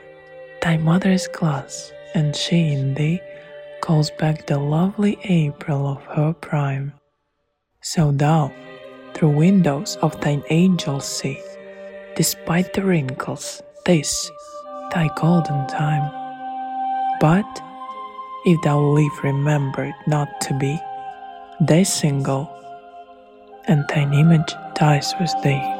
[0.62, 3.20] thy mother's glass, and she in thee
[3.82, 6.94] calls back the lovely April of her prime.
[7.82, 8.50] So thou,
[9.12, 11.38] through windows of thine angel see,
[12.16, 14.30] despite the wrinkles, this
[14.90, 16.08] thy golden time.
[17.20, 17.60] But
[18.46, 20.80] if thou live remembered not to be,
[21.60, 22.48] they single,
[23.68, 25.73] and thine image dies with thee.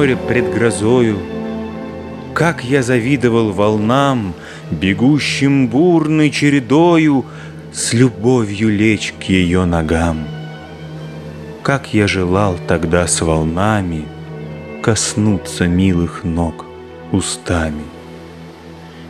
[0.00, 1.18] Море пред грозою,
[2.32, 4.32] Как я завидовал волнам,
[4.70, 7.26] Бегущим бурной чередою
[7.70, 10.26] С любовью лечь к ее ногам.
[11.62, 14.06] Как я желал тогда с волнами
[14.82, 16.64] Коснуться милых ног
[17.12, 17.99] устами.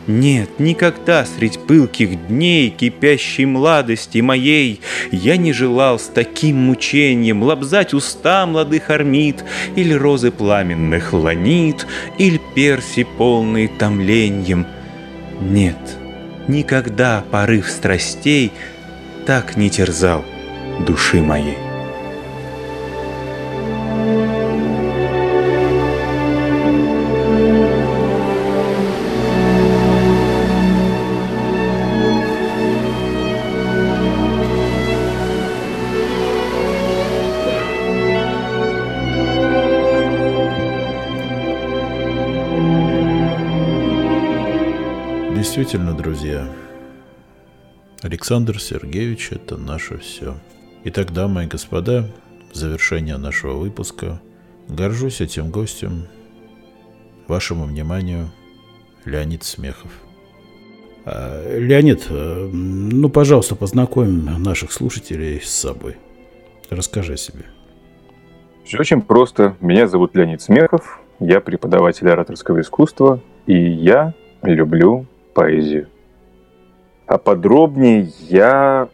[0.07, 4.81] Нет, никогда средь пылких дней Кипящей младости моей
[5.11, 9.43] Я не желал с таким мучением Лобзать уста молодых армид
[9.75, 11.85] Или розы пламенных ланит
[12.17, 14.65] Или перси полные томленьем.
[15.39, 15.77] Нет,
[16.47, 18.51] никогда порыв страстей
[19.27, 20.25] Так не терзал
[20.79, 21.70] души моей.
[45.61, 46.47] Действительно, друзья,
[48.01, 50.33] Александр Сергеевич– это наше все.
[50.85, 52.07] Итак, дамы и господа,
[52.51, 54.19] в завершение нашего выпуска
[54.67, 56.07] горжусь этим гостем.
[57.27, 58.31] Вашему вниманию
[59.05, 59.91] Леонид Смехов.
[61.05, 65.95] А, Леонид, э, ну, пожалуйста, познакомим наших слушателей с собой.
[66.71, 67.45] Расскажи о себе.
[68.65, 69.55] Все очень просто.
[69.61, 75.87] Меня зовут Леонид Смехов, я преподаватель ораторского искусства, и я люблю поэзию.
[77.07, 78.89] А подробнее я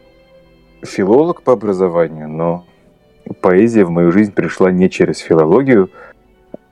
[0.82, 2.66] филолог по образованию, но
[3.40, 5.90] поэзия в мою жизнь пришла не через филологию,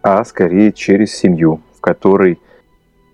[0.02, 2.40] а скорее через семью, в которой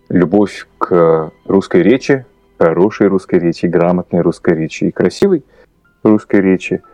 [0.09, 2.27] любовь к русской речи,
[2.59, 5.45] хорошей русской речи, грамотной русской речи и красивой
[6.03, 6.83] русской речи–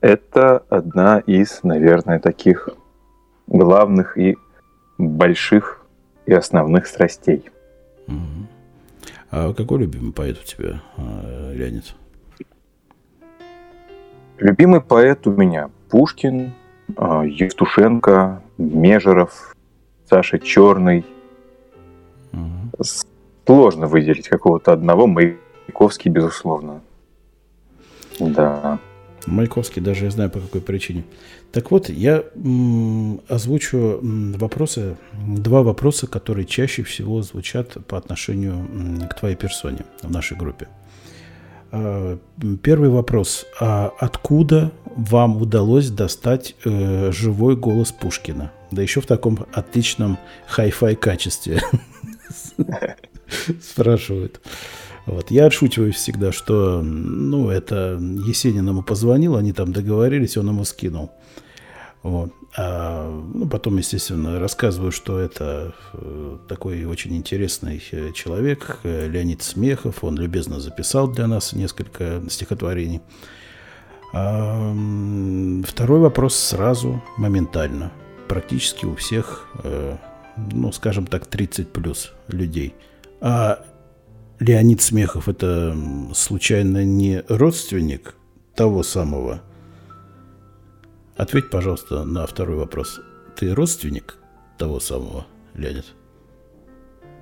[0.00, 2.68] это одна из, наверное, таких
[3.46, 4.36] главных и
[4.96, 5.80] больших
[6.26, 7.50] и основных страстей.
[9.30, 11.94] А какой любимый поэт у тебя, а, Леонид?
[14.38, 16.52] Любимый поэт у меня Пушкин,
[16.96, 19.54] а, Евтушенко, Межеров,
[20.08, 21.04] Саша Черный.
[23.46, 25.06] Сложно выделить какого-то одного.
[25.06, 26.80] Маяковский, безусловно.
[28.20, 28.78] Да.
[29.26, 31.04] Маяковский, даже я знаю по какой причине.
[31.52, 34.96] Так вот, я м, озвучу вопросы,
[35.26, 40.68] два вопроса, которые чаще всего звучат по отношению к твоей персоне в нашей группе.
[41.70, 42.18] А,
[42.62, 43.46] Первый вопрос.
[43.60, 48.52] А откуда вам удалось достать э, живой голос Пушкина?
[48.70, 51.60] Да еще в таком отличном хай-фай качестве.
[53.62, 54.40] Спрашивают.
[55.08, 55.30] Вот.
[55.30, 61.10] Я отшучиваюсь всегда, что ну, это Есенин ему позвонил, они там договорились, он ему скинул.
[62.02, 62.30] Вот.
[62.54, 69.42] А, ну, потом, естественно, рассказываю, что это э, такой очень интересный э, человек, э, Леонид
[69.42, 70.04] Смехов.
[70.04, 73.00] Он любезно записал для нас несколько стихотворений.
[74.12, 74.74] А,
[75.66, 77.92] второй вопрос сразу, моментально.
[78.28, 79.48] Практически у всех,
[80.52, 82.74] ну, скажем так, 30 плюс людей.
[83.22, 83.64] А
[84.40, 85.76] Леонид Смехов это
[86.14, 88.14] случайно не родственник
[88.54, 89.42] того самого?
[91.16, 93.00] Ответь, пожалуйста, на второй вопрос.
[93.36, 94.16] Ты родственник
[94.56, 95.86] того самого, Леонид?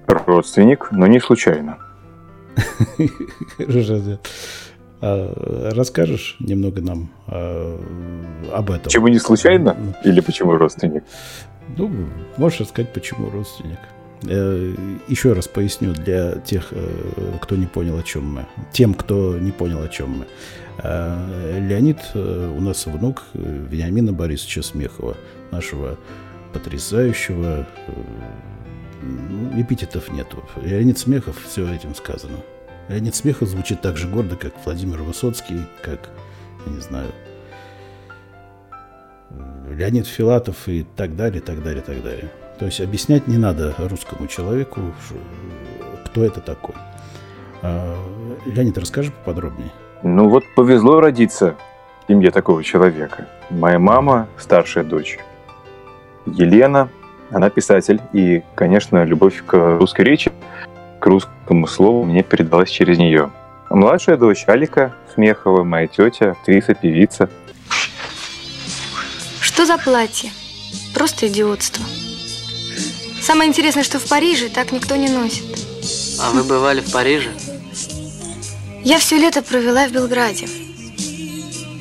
[0.06, 1.78] Родственник, но не случайно.
[4.98, 7.78] А расскажешь немного нам а,
[8.52, 8.84] об этом?
[8.84, 9.94] Почему не случайно?
[10.04, 11.04] Или почему родственник?
[11.76, 11.90] Ну,
[12.38, 13.78] можешь рассказать, почему родственник.
[14.24, 14.74] Э,
[15.08, 18.46] Еще раз поясню для тех, э, кто не понял, о чем мы.
[18.72, 20.26] Тем, кто не понял, о чем мы.
[20.82, 25.16] Э, Леонид у нас внук Вениамина Борисовича Смехова,
[25.50, 25.98] нашего
[26.52, 27.66] потрясающего,
[29.02, 30.42] ну, эпитетов нету.
[30.62, 32.38] Леонид Смехов, все этим сказано.
[32.88, 36.08] Леонид Смехов звучит так же гордо, как Владимир Высоцкий, как,
[36.66, 37.10] я не знаю,
[39.70, 42.30] Леонид Филатов и так далее, так далее, так далее.
[42.59, 44.80] То есть объяснять не надо русскому человеку,
[46.07, 46.74] кто это такой.
[47.62, 47.96] А,
[48.46, 49.70] Леонид, расскажи поподробнее.
[50.02, 51.57] Ну вот повезло родиться
[52.04, 53.28] в семье такого человека.
[53.50, 55.18] Моя мама, старшая дочь,
[56.26, 56.88] Елена,
[57.30, 58.00] она писатель.
[58.12, 60.32] И, конечно, любовь к русской речи,
[60.98, 63.30] к русскому слову мне передалась через нее.
[63.68, 67.28] Младшая дочь Алика Смехова, моя тетя, актриса, певица.
[69.40, 70.30] Что за платье?
[70.94, 71.84] Просто идиотство.
[73.27, 75.47] Самое интересное, что в Париже так никто не носит.
[76.22, 77.31] А вы бывали в Париже?
[78.85, 80.47] Я все лето провела в Белграде.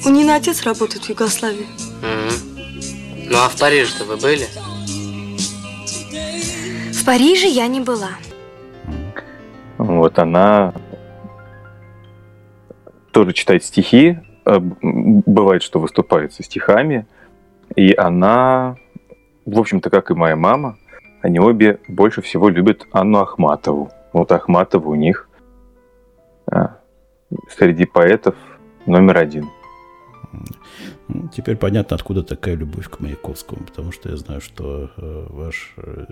[0.04, 1.68] У Нины отец работает в Югославии.
[2.02, 3.30] Мгм.
[3.30, 4.48] Ну а в Париже-то вы были?
[6.92, 8.14] В Париже я не была.
[9.78, 10.74] Вот она
[13.12, 17.06] тоже читает стихи, э, бывает, что выступает со стихами,
[17.76, 18.78] и она,
[19.46, 20.80] в общем-то, как и моя мама,
[21.26, 23.92] они обе больше всего любят Анну Ахматову.
[24.14, 25.28] Вот Ахматова у них
[26.46, 26.78] а,
[27.50, 28.36] среди поэтов
[28.86, 29.50] номер один.
[31.34, 36.06] Теперь понятно, откуда такая любовь к Маяковскому, потому что я знаю, что э, ваш э,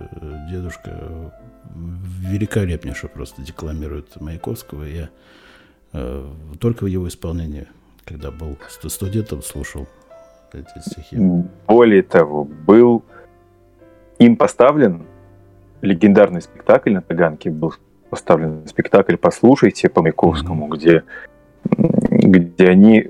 [0.49, 1.31] дедушка
[1.75, 4.83] великолепнейше просто декламирует Маяковского.
[4.83, 5.09] Я
[5.93, 6.27] э,
[6.59, 7.67] только в его исполнении,
[8.05, 9.87] когда был ст- студентом, слушал
[10.53, 11.17] эти стихи.
[11.67, 13.03] Более того, был
[14.19, 15.05] им поставлен
[15.81, 17.73] легендарный спектакль на Таганке, был
[18.09, 21.03] поставлен спектакль «Послушайте» по Маяковскому, где,
[21.77, 23.09] м, где они,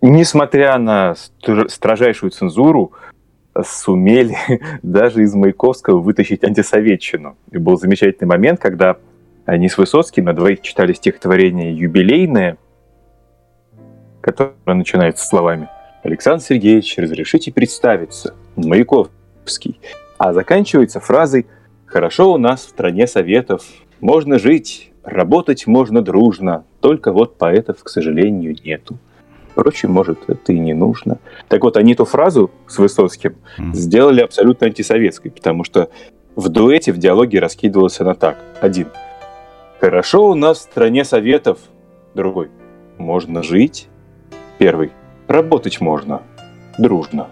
[0.00, 2.92] несмотря на стр- строжайшую цензуру,
[3.64, 4.36] сумели
[4.82, 7.36] даже из Маяковского вытащить антисоветчину.
[7.50, 8.96] И был замечательный момент, когда
[9.46, 12.58] они с Высоцким на двоих читали стихотворение «Юбилейное»,
[14.20, 15.68] которое начинается словами
[16.02, 19.80] «Александр Сергеевич, разрешите представиться, Маяковский».
[20.18, 21.46] А заканчивается фразой
[21.86, 23.64] «Хорошо у нас в стране советов,
[24.00, 28.98] можно жить, работать можно дружно, только вот поэтов, к сожалению, нету».
[29.52, 31.18] Впрочем, может, это и не нужно.
[31.48, 33.36] Так вот, они эту фразу с Высоцким
[33.72, 35.90] сделали абсолютно антисоветской, потому что
[36.36, 38.38] в дуэте, в диалоге раскидывалась она так.
[38.60, 38.86] Один.
[39.80, 41.58] Хорошо у нас в стране советов.
[42.14, 42.50] Другой.
[42.98, 43.88] Можно жить.
[44.58, 44.92] Первый.
[45.26, 46.22] Работать можно.
[46.78, 47.28] Дружно.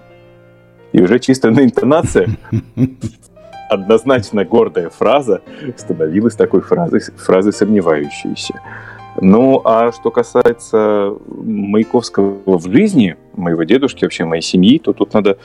[0.96, 2.26] И уже чисто на интонация
[3.68, 5.42] однозначно гордая фраза
[5.76, 8.62] становилась такой фразой, фразой сомневающейся.
[9.20, 15.36] Ну, а что касается Маяковского в жизни, моего дедушки, вообще моей семьи, то тут надо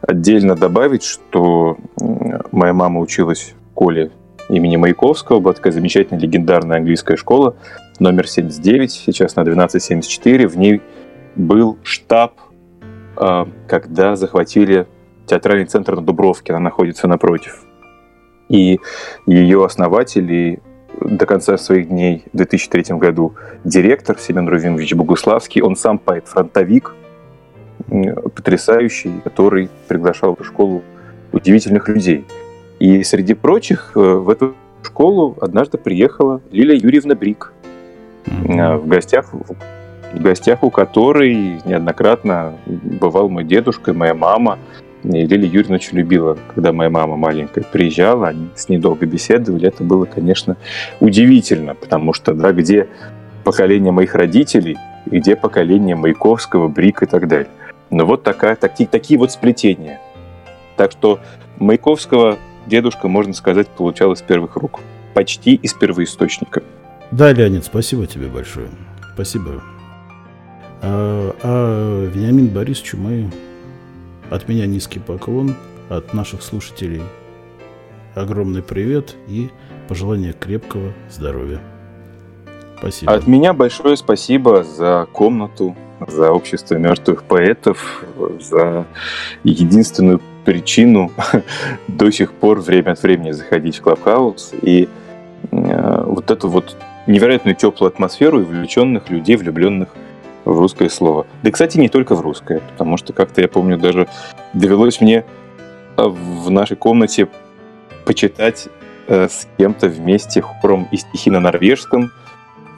[0.00, 1.76] отдельно добавить, что
[2.52, 4.12] моя мама училась в школе
[4.48, 7.56] имени Маяковского, была такая замечательная легендарная английская школа,
[7.98, 10.46] номер 79, сейчас на 1274.
[10.46, 10.80] В ней
[11.34, 12.34] был штаб,
[13.16, 14.86] когда захватили
[15.26, 17.64] театральный центр на Дубровке, она находится напротив.
[18.48, 18.78] И
[19.26, 20.58] ее основатель и
[21.00, 23.34] до конца своих дней в 2003 году
[23.64, 26.94] директор Семен Рувимович Богуславский, он сам поэт-фронтовик,
[28.34, 30.82] потрясающий, который приглашал в эту школу
[31.32, 32.24] удивительных людей.
[32.78, 37.52] И среди прочих э, в эту школу однажды приехала Лилия Юрьевна Брик,
[38.26, 39.32] э, в гостях,
[40.14, 44.58] в гостях у которой неоднократно бывал мой дедушка и моя мама.
[45.02, 49.68] И Лилия Юрьевна очень любила, когда моя мама маленькая приезжала, они с ней долго беседовали.
[49.68, 50.56] Это было, конечно,
[51.00, 52.88] удивительно, потому что, да, где
[53.44, 54.78] поколение моих родителей,
[55.10, 57.48] и где поколение Маяковского, Брик и так далее.
[57.90, 60.00] Но вот такая, такие, такие вот сплетения.
[60.76, 61.20] Так что
[61.58, 64.80] Маяковского дедушка, можно сказать, получал из первых рук.
[65.12, 66.62] Почти из первоисточника.
[67.10, 68.68] Да, Леонид, спасибо тебе большое.
[69.14, 69.62] Спасибо.
[70.86, 73.30] А, а Вениамин Борисовичу мы
[74.30, 75.54] от меня низкий поклон,
[75.88, 77.00] от наших слушателей
[78.14, 79.50] огромный привет и
[79.88, 81.60] пожелание крепкого здоровья.
[82.78, 83.14] Спасибо.
[83.14, 85.74] От меня большое спасибо за комнату,
[86.06, 88.04] за общество мертвых поэтов,
[88.40, 88.86] за
[89.42, 91.12] единственную причину
[91.88, 94.90] до сих пор время от времени заходить в Клабхаус и
[95.50, 96.76] э, вот эту вот
[97.06, 99.88] невероятную теплую атмосферу и влюбленных людей, влюбленных
[100.44, 101.26] в русское слово.
[101.42, 104.08] Да, кстати, не только в русское, потому что как-то я помню, даже
[104.52, 105.24] довелось мне
[105.96, 107.28] э, в нашей комнате
[108.04, 108.68] почитать
[109.06, 112.10] э, с кем-то вместе хором и стихи на норвежском,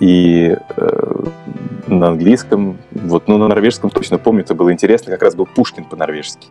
[0.01, 1.25] и э,
[1.87, 2.79] на английском.
[2.91, 6.49] Вот, ну, на норвежском точно помню, это было интересно, как раз был Пушкин по-норвежски.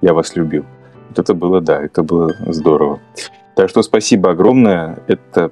[0.00, 0.64] Я вас любил.
[1.08, 3.00] Вот это было, да, это было здорово.
[3.56, 4.98] Так что спасибо огромное.
[5.06, 5.50] Это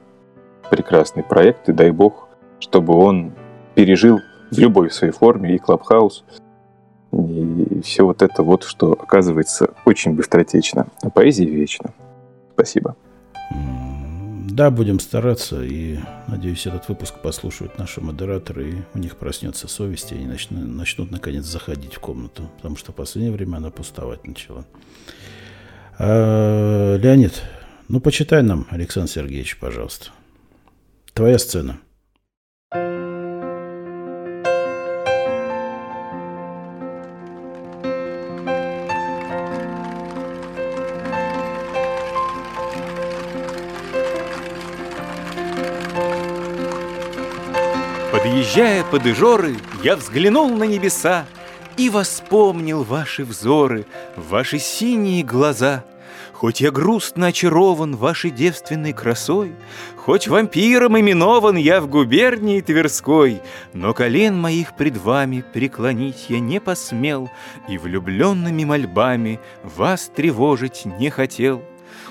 [0.71, 2.29] прекрасный проект, и дай бог,
[2.61, 3.33] чтобы он
[3.75, 6.25] пережил в любой своей форме и Клабхаус,
[7.13, 10.87] и все вот это вот, что оказывается очень быстротечно.
[11.03, 11.93] А поэзия вечна.
[12.55, 12.97] Спасибо.
[14.57, 20.13] Да, будем стараться, и надеюсь, этот выпуск послушают наши модераторы, и у них проснется совесть,
[20.13, 24.27] и они начнут, начнут наконец заходить в комнату, потому что в последнее время она пустовать
[24.27, 24.65] начала.
[25.99, 27.43] А, Леонид,
[27.89, 30.07] ну почитай нам, Александр Сергеевич, пожалуйста.
[31.13, 31.79] Твоя сцена.
[48.57, 51.27] Подъезжая под Ижоры, я взглянул на небеса
[51.77, 53.85] И воспомнил ваши взоры,
[54.17, 55.85] ваши синие глаза.
[56.33, 59.53] Хоть я грустно очарован вашей девственной красой,
[59.99, 63.43] Хоть вампиром именован я в губернии Тверской,
[63.75, 67.29] Но колен моих пред вами преклонить я не посмел
[67.69, 71.63] И влюбленными мольбами вас тревожить не хотел.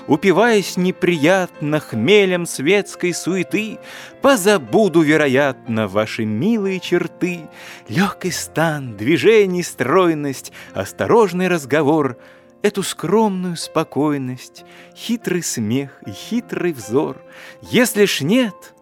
[0.08, 3.78] Упиваясь неприятно хмелем светской суеты,
[4.22, 7.40] Позабуду, вероятно, ваши милые черты,
[7.88, 12.16] Легкий стан, движений стройность, осторожный разговор,
[12.62, 14.64] Эту скромную спокойность,
[14.96, 17.22] хитрый смех и хитрый взор.
[17.60, 18.74] Если ж нет,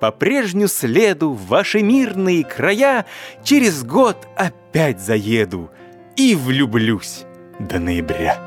[0.00, 3.06] по прежню следу в ваши мирные края
[3.42, 5.70] Через год опять заеду
[6.16, 7.24] и влюблюсь
[7.58, 8.45] до ноября.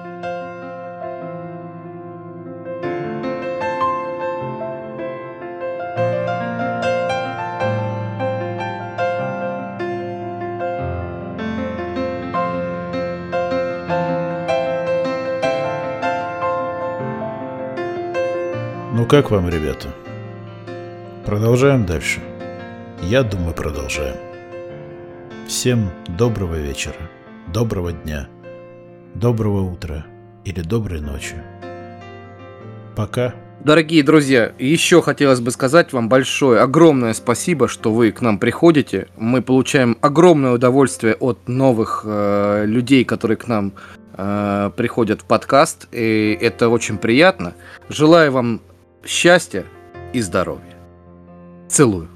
[19.09, 19.87] Как вам, ребята?
[21.25, 22.19] Продолжаем дальше?
[23.01, 24.17] Я думаю, продолжаем.
[25.47, 27.09] Всем доброго вечера,
[27.51, 28.29] доброго дня,
[29.15, 30.05] доброго утра
[30.45, 31.33] или доброй ночи.
[32.95, 33.33] Пока.
[33.61, 39.07] Дорогие друзья, еще хотелось бы сказать вам большое, огромное спасибо, что вы к нам приходите.
[39.17, 43.73] Мы получаем огромное удовольствие от новых э, людей, которые к нам
[44.13, 47.55] э, приходят в подкаст, и это очень приятно.
[47.89, 48.61] Желаю вам
[49.05, 49.65] счастья
[50.13, 50.77] и здоровья.
[51.67, 52.09] Целую.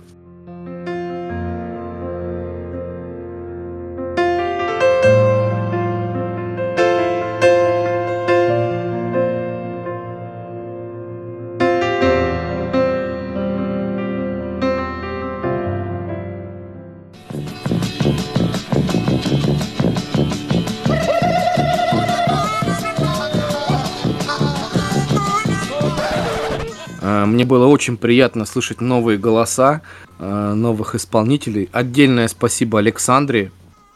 [27.54, 29.84] Было очень приятно слышать новые голоса,
[30.18, 31.70] э, новых исполнителей.
[31.72, 33.51] Отдельное спасибо Александре,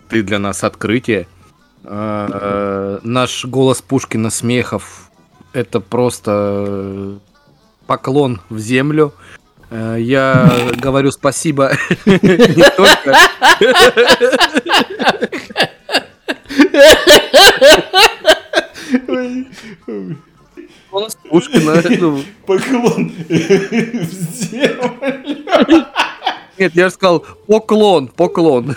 [0.09, 1.25] ты для нас открытие.
[1.83, 5.09] Э, э, Наш голос Пушкина Смехов–
[5.53, 7.17] это просто
[7.87, 9.15] поклон в землю.
[9.71, 11.71] Я говорю спасибо
[12.05, 13.17] не только...
[21.29, 21.83] Пушкина.
[21.99, 24.97] ну, Поклон в землю.
[26.57, 28.75] Нет, я же сказал поклон, поклон.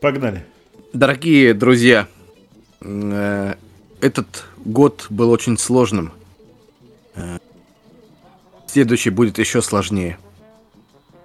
[0.00, 0.44] Погнали.
[0.92, 2.08] Дорогие друзья,
[2.80, 3.54] э,
[4.00, 6.12] этот год был очень сложным.
[7.14, 7.38] Э,
[8.66, 10.18] Следующий будет еще сложнее.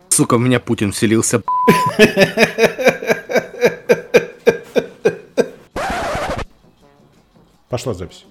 [0.10, 1.42] Сука, в меня Путин вселился.
[7.70, 8.26] Пошла запись.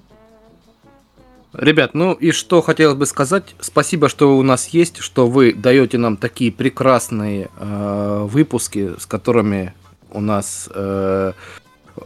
[1.52, 5.54] Ребят, ну и что хотелось бы сказать, спасибо, что вы у нас есть, что вы
[5.54, 9.72] даете нам такие прекрасные э, выпуски, с которыми
[10.10, 11.32] у нас э,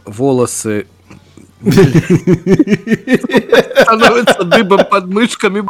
[0.05, 0.87] волосы
[3.81, 5.63] становятся дыбом под мышками.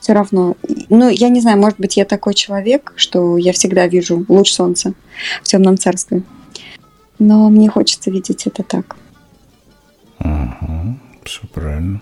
[0.00, 0.56] Все равно,
[0.88, 4.94] ну, я не знаю, может быть, я такой человек, что я всегда вижу луч солнца
[5.42, 6.22] в темном царстве.
[7.18, 8.96] Но мне хочется видеть это так.
[10.18, 12.00] Ага, все правильно.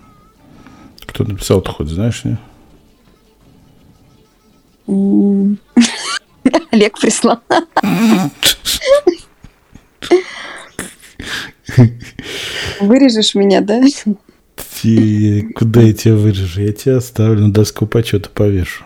[1.05, 2.37] Кто написал-то хоть, знаешь, не?
[6.71, 7.39] Олег прислал.
[12.79, 13.81] Вырежешь меня, да?
[14.81, 16.61] Ти- Куда я тебя вырежу?
[16.61, 18.83] Я тебя оставлю на доску почета повешу.